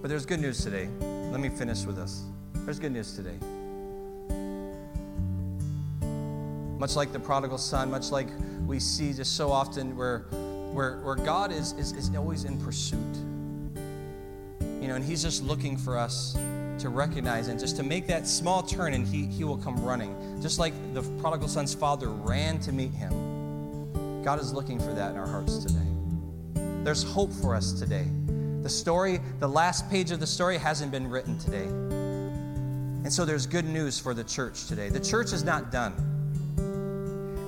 [0.01, 0.87] But there's good news today.
[1.29, 2.23] Let me finish with this.
[2.53, 3.37] There's good news today.
[6.79, 8.29] Much like the prodigal son much like
[8.65, 10.25] we see just so often where
[10.71, 12.99] where, where God is, is, is always in pursuit.
[14.81, 16.33] You know, and He's just looking for us
[16.79, 20.41] to recognize and just to make that small turn, and He, he will come running.
[20.41, 24.21] Just like the prodigal son's father ran to meet him.
[24.23, 25.79] God is looking for that in our hearts today.
[26.83, 28.05] There's hope for us today.
[28.61, 31.65] The story, the last page of the story hasn't been written today.
[33.03, 34.89] And so there's good news for the church today.
[34.89, 36.08] The church is not done.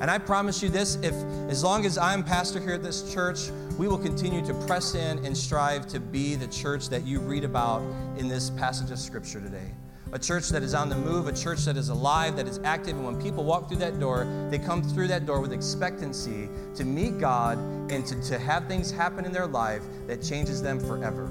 [0.02, 1.14] And I promise you this if
[1.48, 5.24] as long as I'm pastor here at this church, we will continue to press in
[5.24, 7.84] and strive to be the church that you read about
[8.18, 9.72] in this passage of scripture today.
[10.14, 12.98] A church that is on the move, a church that is alive, that is active,
[12.98, 16.84] and when people walk through that door, they come through that door with expectancy to
[16.84, 17.60] meet God
[17.92, 21.28] and to, to have things happen in their life that changes them forever.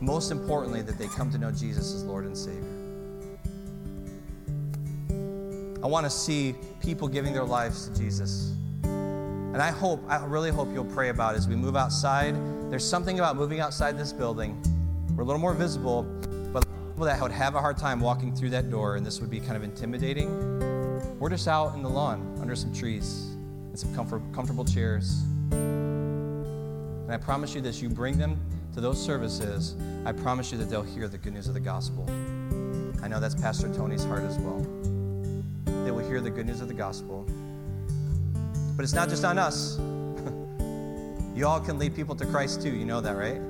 [0.00, 2.81] Most importantly, that they come to know Jesus as Lord and Savior.
[5.82, 8.52] I want to see people giving their lives to Jesus.
[8.84, 12.36] And I hope, I really hope you'll pray about as we move outside.
[12.70, 14.62] There's something about moving outside this building.
[15.16, 16.04] We're a little more visible,
[16.52, 19.28] but people that would have a hard time walking through that door, and this would
[19.28, 21.18] be kind of intimidating.
[21.18, 25.22] We're just out in the lawn under some trees and some comfort, comfortable chairs.
[25.50, 28.40] And I promise you this you bring them
[28.72, 29.74] to those services,
[30.06, 32.08] I promise you that they'll hear the good news of the gospel.
[33.02, 34.64] I know that's Pastor Tony's heart as well
[36.12, 37.24] hear the good news of the gospel.
[38.76, 39.78] But it's not just on us.
[41.34, 42.68] you all can lead people to Christ too.
[42.68, 43.40] You know that, right?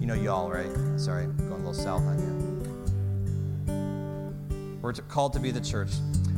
[0.00, 0.70] You know you all, right?
[0.96, 2.16] Sorry, going a little south on
[3.66, 4.80] you.
[4.80, 5.90] We're called to be the church.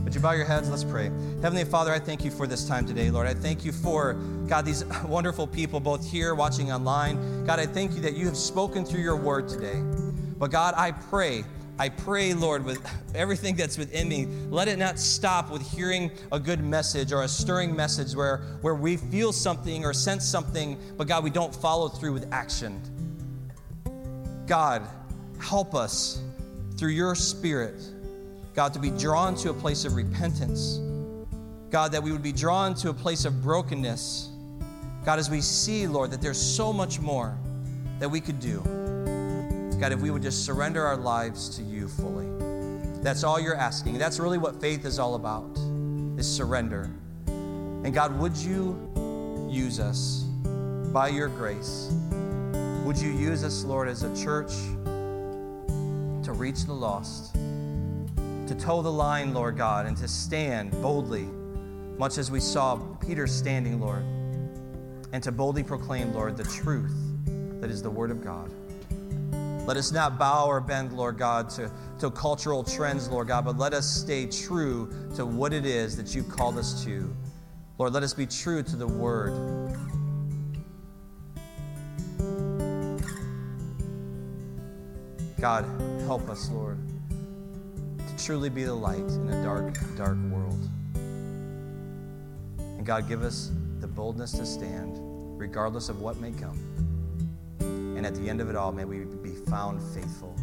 [0.05, 0.71] Would you bow your heads?
[0.71, 1.11] Let's pray.
[1.43, 3.27] Heavenly Father, I thank you for this time today, Lord.
[3.27, 4.15] I thank you for,
[4.49, 7.45] God, these wonderful people, both here, watching online.
[7.45, 9.83] God, I thank you that you have spoken through your word today.
[10.39, 11.45] But God, I pray
[11.79, 12.81] I pray, Lord, with
[13.15, 17.29] everything that's within me, let it not stop with hearing a good message or a
[17.29, 21.89] stirring message where, where we feel something or sense something, but God, we don't follow
[21.89, 22.81] through with action.
[24.47, 24.87] God,
[25.39, 26.23] help us
[26.79, 27.83] through your Spirit,
[28.55, 30.81] God, to be drawn to a place of repentance.
[31.71, 34.31] God, that we would be drawn to a place of brokenness.
[35.05, 37.37] God, as we see, Lord, that there's so much more
[37.99, 38.63] that we could do.
[39.77, 42.27] God, if we would just surrender our lives to you fully.
[43.03, 43.99] That's all you're asking.
[43.99, 45.57] That's really what faith is all about,
[46.19, 46.91] is surrender.
[47.27, 50.25] And God, would you use us
[50.93, 51.93] by your grace?
[52.85, 54.53] Would you use us, Lord, as a church
[56.25, 61.29] to reach the lost, to toe the line, Lord God, and to stand boldly,
[61.99, 64.03] much as we saw Peter standing, Lord,
[65.13, 66.97] and to boldly proclaim, Lord, the truth
[67.61, 68.51] that is the Word of God.
[69.67, 73.59] Let us not bow or bend, Lord God, to, to cultural trends, Lord God, but
[73.59, 77.13] let us stay true to what it is that you've called us to.
[77.77, 79.33] Lord, let us be true to the word.
[85.41, 85.65] God,
[86.07, 86.79] help us, Lord,
[87.99, 90.71] to truly be the light in a dark, dark world.
[92.59, 93.51] And God, give us
[93.81, 94.97] the boldness to stand,
[95.39, 96.59] regardless of what may come.
[97.61, 99.05] And at the end of it all, may we
[99.57, 100.37] found faithful.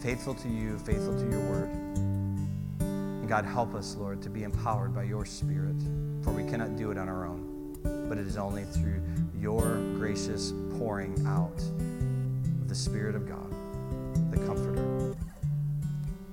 [0.00, 1.68] Faithful to you, faithful to your word.
[2.80, 5.76] And God, help us, Lord, to be empowered by your Spirit,
[6.22, 7.76] for we cannot do it on our own,
[8.08, 9.02] but it is only through
[9.38, 13.50] your gracious pouring out of the Spirit of God,
[14.30, 15.14] the Comforter.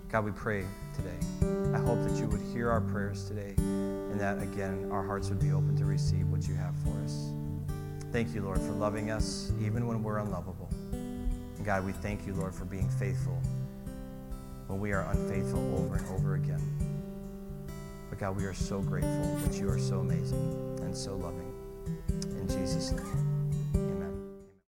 [0.08, 0.64] God, we pray
[0.96, 1.76] today.
[1.76, 5.42] I hope that you would hear our prayers today and that, again, our hearts would
[5.42, 7.34] be open to receive what you have for us.
[8.14, 10.71] Thank you, Lord, for loving us even when we're unlovable.
[11.62, 13.40] And God, we thank you, Lord, for being faithful
[14.66, 16.60] when we are unfaithful over and over again.
[18.10, 21.54] But God, we are so grateful that you are so amazing and so loving.
[22.32, 23.21] In Jesus' name.